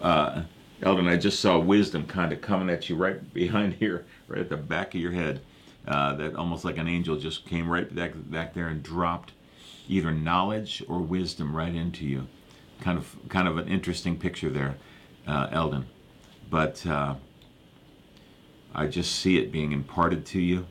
Uh, 0.00 0.42
Eldon, 0.82 1.06
I 1.06 1.16
just 1.16 1.40
saw 1.40 1.58
wisdom 1.58 2.06
kind 2.06 2.32
of 2.32 2.40
coming 2.40 2.68
at 2.68 2.88
you 2.88 2.96
right 2.96 3.32
behind 3.32 3.74
here, 3.74 4.04
right 4.26 4.40
at 4.40 4.48
the 4.48 4.56
back 4.56 4.94
of 4.94 5.00
your 5.00 5.12
head. 5.12 5.40
Uh, 5.86 6.14
that 6.14 6.36
almost 6.36 6.64
like 6.64 6.78
an 6.78 6.86
angel 6.86 7.16
just 7.16 7.44
came 7.46 7.68
right 7.68 7.92
back, 7.92 8.12
back 8.14 8.54
there 8.54 8.68
and 8.68 8.82
dropped 8.82 9.32
either 9.88 10.12
knowledge 10.12 10.82
or 10.88 11.00
wisdom 11.00 11.56
right 11.56 11.74
into 11.74 12.04
you. 12.04 12.26
Kind 12.80 12.98
of, 12.98 13.16
kind 13.28 13.48
of 13.48 13.58
an 13.58 13.68
interesting 13.68 14.16
picture 14.16 14.50
there, 14.50 14.76
uh, 15.26 15.48
Eldon. 15.50 15.86
But 16.50 16.84
uh, 16.86 17.16
I 18.74 18.86
just 18.86 19.16
see 19.16 19.38
it 19.38 19.50
being 19.50 19.72
imparted 19.72 20.24
to 20.26 20.40
you. 20.40 20.66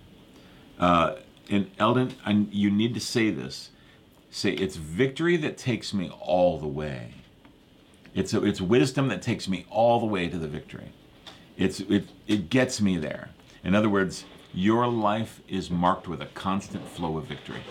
Uh, 0.80 1.16
and 1.50 1.70
Eldon, 1.78 2.14
I, 2.26 2.32
you 2.52 2.72
need 2.72 2.94
to 2.94 3.02
say 3.02 3.32
this. 3.32 3.70
Say, 4.30 4.52
it's 4.52 4.78
victory 4.78 5.36
that 5.38 5.58
takes 5.58 5.94
me 5.94 6.10
all 6.22 6.58
the 6.58 6.68
way. 6.68 7.16
It's, 8.14 8.34
a, 8.34 8.44
it's 8.44 8.62
wisdom 8.62 9.08
that 9.10 9.22
takes 9.22 9.48
me 9.48 9.66
all 9.70 10.00
the 10.00 10.06
way 10.06 10.28
to 10.28 10.38
the 10.38 10.48
victory. 10.48 10.92
It's, 11.58 11.80
it, 11.82 12.10
it 12.28 12.50
gets 12.50 12.82
me 12.82 12.98
there. 12.98 13.30
In 13.64 13.76
other 13.76 13.90
words, 13.90 14.26
your 14.54 14.88
life 14.88 15.42
is 15.48 15.70
marked 15.70 16.08
with 16.08 16.22
a 16.22 16.26
constant 16.28 16.88
flow 16.88 17.18
of 17.18 17.26
victory. 17.26 17.62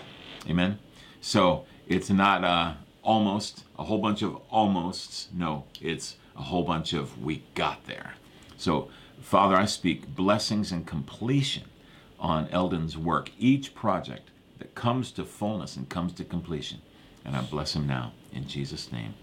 Amen? 0.49 0.79
So 1.19 1.65
it's 1.87 2.09
not 2.09 2.43
uh, 2.43 2.73
almost, 3.03 3.65
a 3.77 3.83
whole 3.83 3.99
bunch 3.99 4.21
of 4.21 4.37
almosts. 4.51 5.27
No, 5.33 5.65
it's 5.79 6.15
a 6.35 6.41
whole 6.41 6.63
bunch 6.63 6.93
of 6.93 7.21
we 7.21 7.43
got 7.53 7.85
there. 7.85 8.13
So, 8.57 8.89
Father, 9.21 9.55
I 9.55 9.65
speak 9.65 10.15
blessings 10.15 10.71
and 10.71 10.85
completion 10.87 11.63
on 12.19 12.47
Eldon's 12.49 12.97
work, 12.97 13.31
each 13.37 13.73
project 13.75 14.29
that 14.59 14.75
comes 14.75 15.11
to 15.11 15.25
fullness 15.25 15.75
and 15.75 15.89
comes 15.89 16.13
to 16.13 16.23
completion. 16.23 16.81
And 17.25 17.35
I 17.35 17.41
bless 17.41 17.75
him 17.75 17.87
now 17.87 18.13
in 18.31 18.47
Jesus' 18.47 18.91
name. 18.91 19.13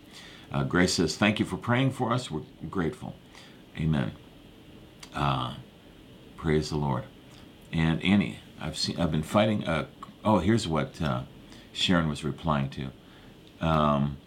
Uh, 0.52 0.64
Grace 0.64 0.94
says, 0.94 1.16
Thank 1.16 1.38
you 1.38 1.44
for 1.44 1.56
praying 1.56 1.92
for 1.92 2.12
us. 2.12 2.30
We're 2.30 2.42
grateful. 2.70 3.14
Amen. 3.76 4.12
Uh, 5.14 5.54
praise 6.37 6.70
the 6.70 6.76
Lord. 6.76 7.04
And 7.72 8.02
Annie, 8.02 8.38
I've 8.61 8.76
seen, 8.76 8.98
I've 8.98 9.11
been 9.11 9.22
fighting. 9.22 9.66
A, 9.66 9.88
oh, 10.24 10.38
here's 10.38 10.66
what 10.66 11.00
uh, 11.02 11.22
Sharon 11.72 12.08
was 12.08 12.24
replying 12.24 12.70
to. 12.70 12.90
Um, 13.61 14.18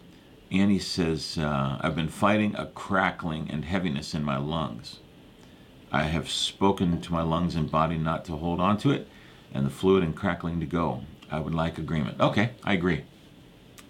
Annie 0.50 0.78
says, 0.78 1.38
uh, 1.38 1.78
I've 1.80 1.96
been 1.96 2.08
fighting 2.08 2.54
a 2.56 2.66
crackling 2.66 3.50
and 3.50 3.64
heaviness 3.64 4.14
in 4.14 4.22
my 4.22 4.36
lungs. 4.36 5.00
I 5.90 6.04
have 6.04 6.30
spoken 6.30 7.00
to 7.00 7.12
my 7.12 7.22
lungs 7.22 7.54
and 7.54 7.70
body 7.70 7.98
not 7.98 8.24
to 8.26 8.36
hold 8.36 8.60
on 8.60 8.78
to 8.78 8.90
it, 8.90 9.08
and 9.52 9.66
the 9.66 9.70
fluid 9.70 10.02
and 10.02 10.16
crackling 10.16 10.60
to 10.60 10.66
go. 10.66 11.02
I 11.30 11.40
would 11.40 11.54
like 11.54 11.78
agreement. 11.78 12.20
Okay, 12.20 12.50
I 12.64 12.74
agree. 12.74 13.04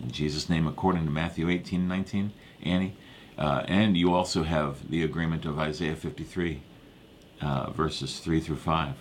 In 0.02 0.10
Jesus' 0.10 0.48
name, 0.48 0.66
according 0.66 1.04
to 1.04 1.10
Matthew 1.10 1.48
18 1.48 1.86
19, 1.86 2.32
Annie. 2.62 2.96
Uh, 3.38 3.64
and 3.66 3.96
you 3.96 4.12
also 4.12 4.42
have 4.42 4.90
the 4.90 5.02
agreement 5.02 5.44
of 5.46 5.58
Isaiah 5.58 5.96
53, 5.96 6.62
uh, 7.40 7.70
verses 7.70 8.20
3 8.20 8.40
through 8.40 8.56
5. 8.56 8.94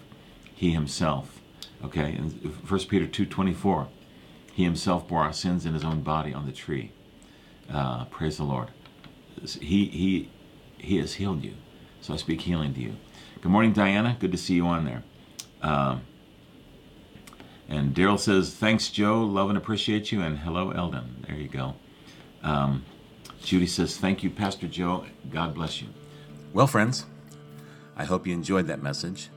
He 0.55 0.71
himself, 0.71 1.41
okay, 1.83 2.15
in 2.15 2.29
1 2.29 2.79
Peter 2.81 3.07
2 3.07 3.25
24, 3.25 3.87
he 4.53 4.63
himself 4.63 5.07
bore 5.07 5.21
our 5.21 5.33
sins 5.33 5.65
in 5.65 5.73
his 5.73 5.83
own 5.83 6.01
body 6.01 6.33
on 6.33 6.45
the 6.45 6.51
tree. 6.51 6.91
Uh, 7.69 8.05
praise 8.05 8.37
the 8.37 8.43
Lord. 8.43 8.69
He, 9.43 9.85
he, 9.85 10.29
he 10.77 10.97
has 10.97 11.15
healed 11.15 11.43
you. 11.43 11.55
So 12.01 12.13
I 12.13 12.17
speak 12.17 12.41
healing 12.41 12.73
to 12.75 12.81
you. 12.81 12.95
Good 13.41 13.51
morning, 13.51 13.73
Diana. 13.73 14.17
Good 14.19 14.31
to 14.31 14.37
see 14.37 14.55
you 14.55 14.67
on 14.67 14.85
there. 14.85 15.03
Um, 15.61 16.01
and 17.71 17.95
Daryl 17.95 18.19
says, 18.19 18.53
Thanks, 18.53 18.89
Joe. 18.89 19.21
Love 19.21 19.47
and 19.47 19.57
appreciate 19.57 20.11
you. 20.11 20.21
And 20.21 20.37
hello, 20.37 20.71
Eldon. 20.71 21.25
There 21.25 21.37
you 21.37 21.47
go. 21.47 21.73
Um, 22.43 22.83
Judy 23.41 23.65
says, 23.65 23.95
Thank 23.95 24.23
you, 24.23 24.29
Pastor 24.29 24.67
Joe. 24.67 25.05
God 25.29 25.55
bless 25.55 25.81
you. 25.81 25.87
Well, 26.51 26.67
friends, 26.67 27.05
I 27.95 28.03
hope 28.03 28.27
you 28.27 28.33
enjoyed 28.33 28.67
that 28.67 28.83
message. 28.83 29.29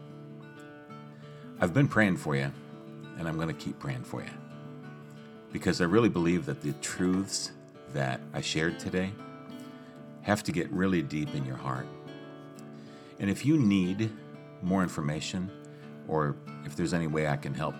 I've 1.61 1.73
been 1.73 1.87
praying 1.87 2.17
for 2.17 2.35
you, 2.35 2.51
and 3.19 3.29
I'm 3.29 3.37
going 3.37 3.47
to 3.47 3.55
keep 3.55 3.79
praying 3.79 4.03
for 4.03 4.21
you. 4.21 4.31
Because 5.53 5.81
I 5.81 5.85
really 5.85 6.09
believe 6.09 6.45
that 6.47 6.61
the 6.61 6.73
truths 6.75 7.53
that 7.93 8.21
I 8.33 8.41
shared 8.41 8.81
today 8.81 9.13
have 10.23 10.43
to 10.43 10.51
get 10.51 10.69
really 10.73 11.03
deep 11.03 11.33
in 11.37 11.47
your 11.47 11.57
heart. 11.57 11.87
And 13.21 13.31
if 13.31 13.47
you 13.47 13.57
need 13.57 14.11
more 14.61 14.83
information, 14.83 15.49
or 16.09 16.35
if 16.65 16.75
there's 16.75 16.93
any 16.93 17.07
way 17.07 17.29
I 17.29 17.37
can 17.37 17.55
help, 17.55 17.77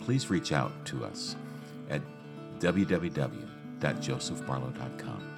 please 0.00 0.30
reach 0.30 0.52
out 0.52 0.72
to 0.86 1.04
us 1.04 1.36
at 1.88 2.02
www.josephbarlow.com. 2.58 5.29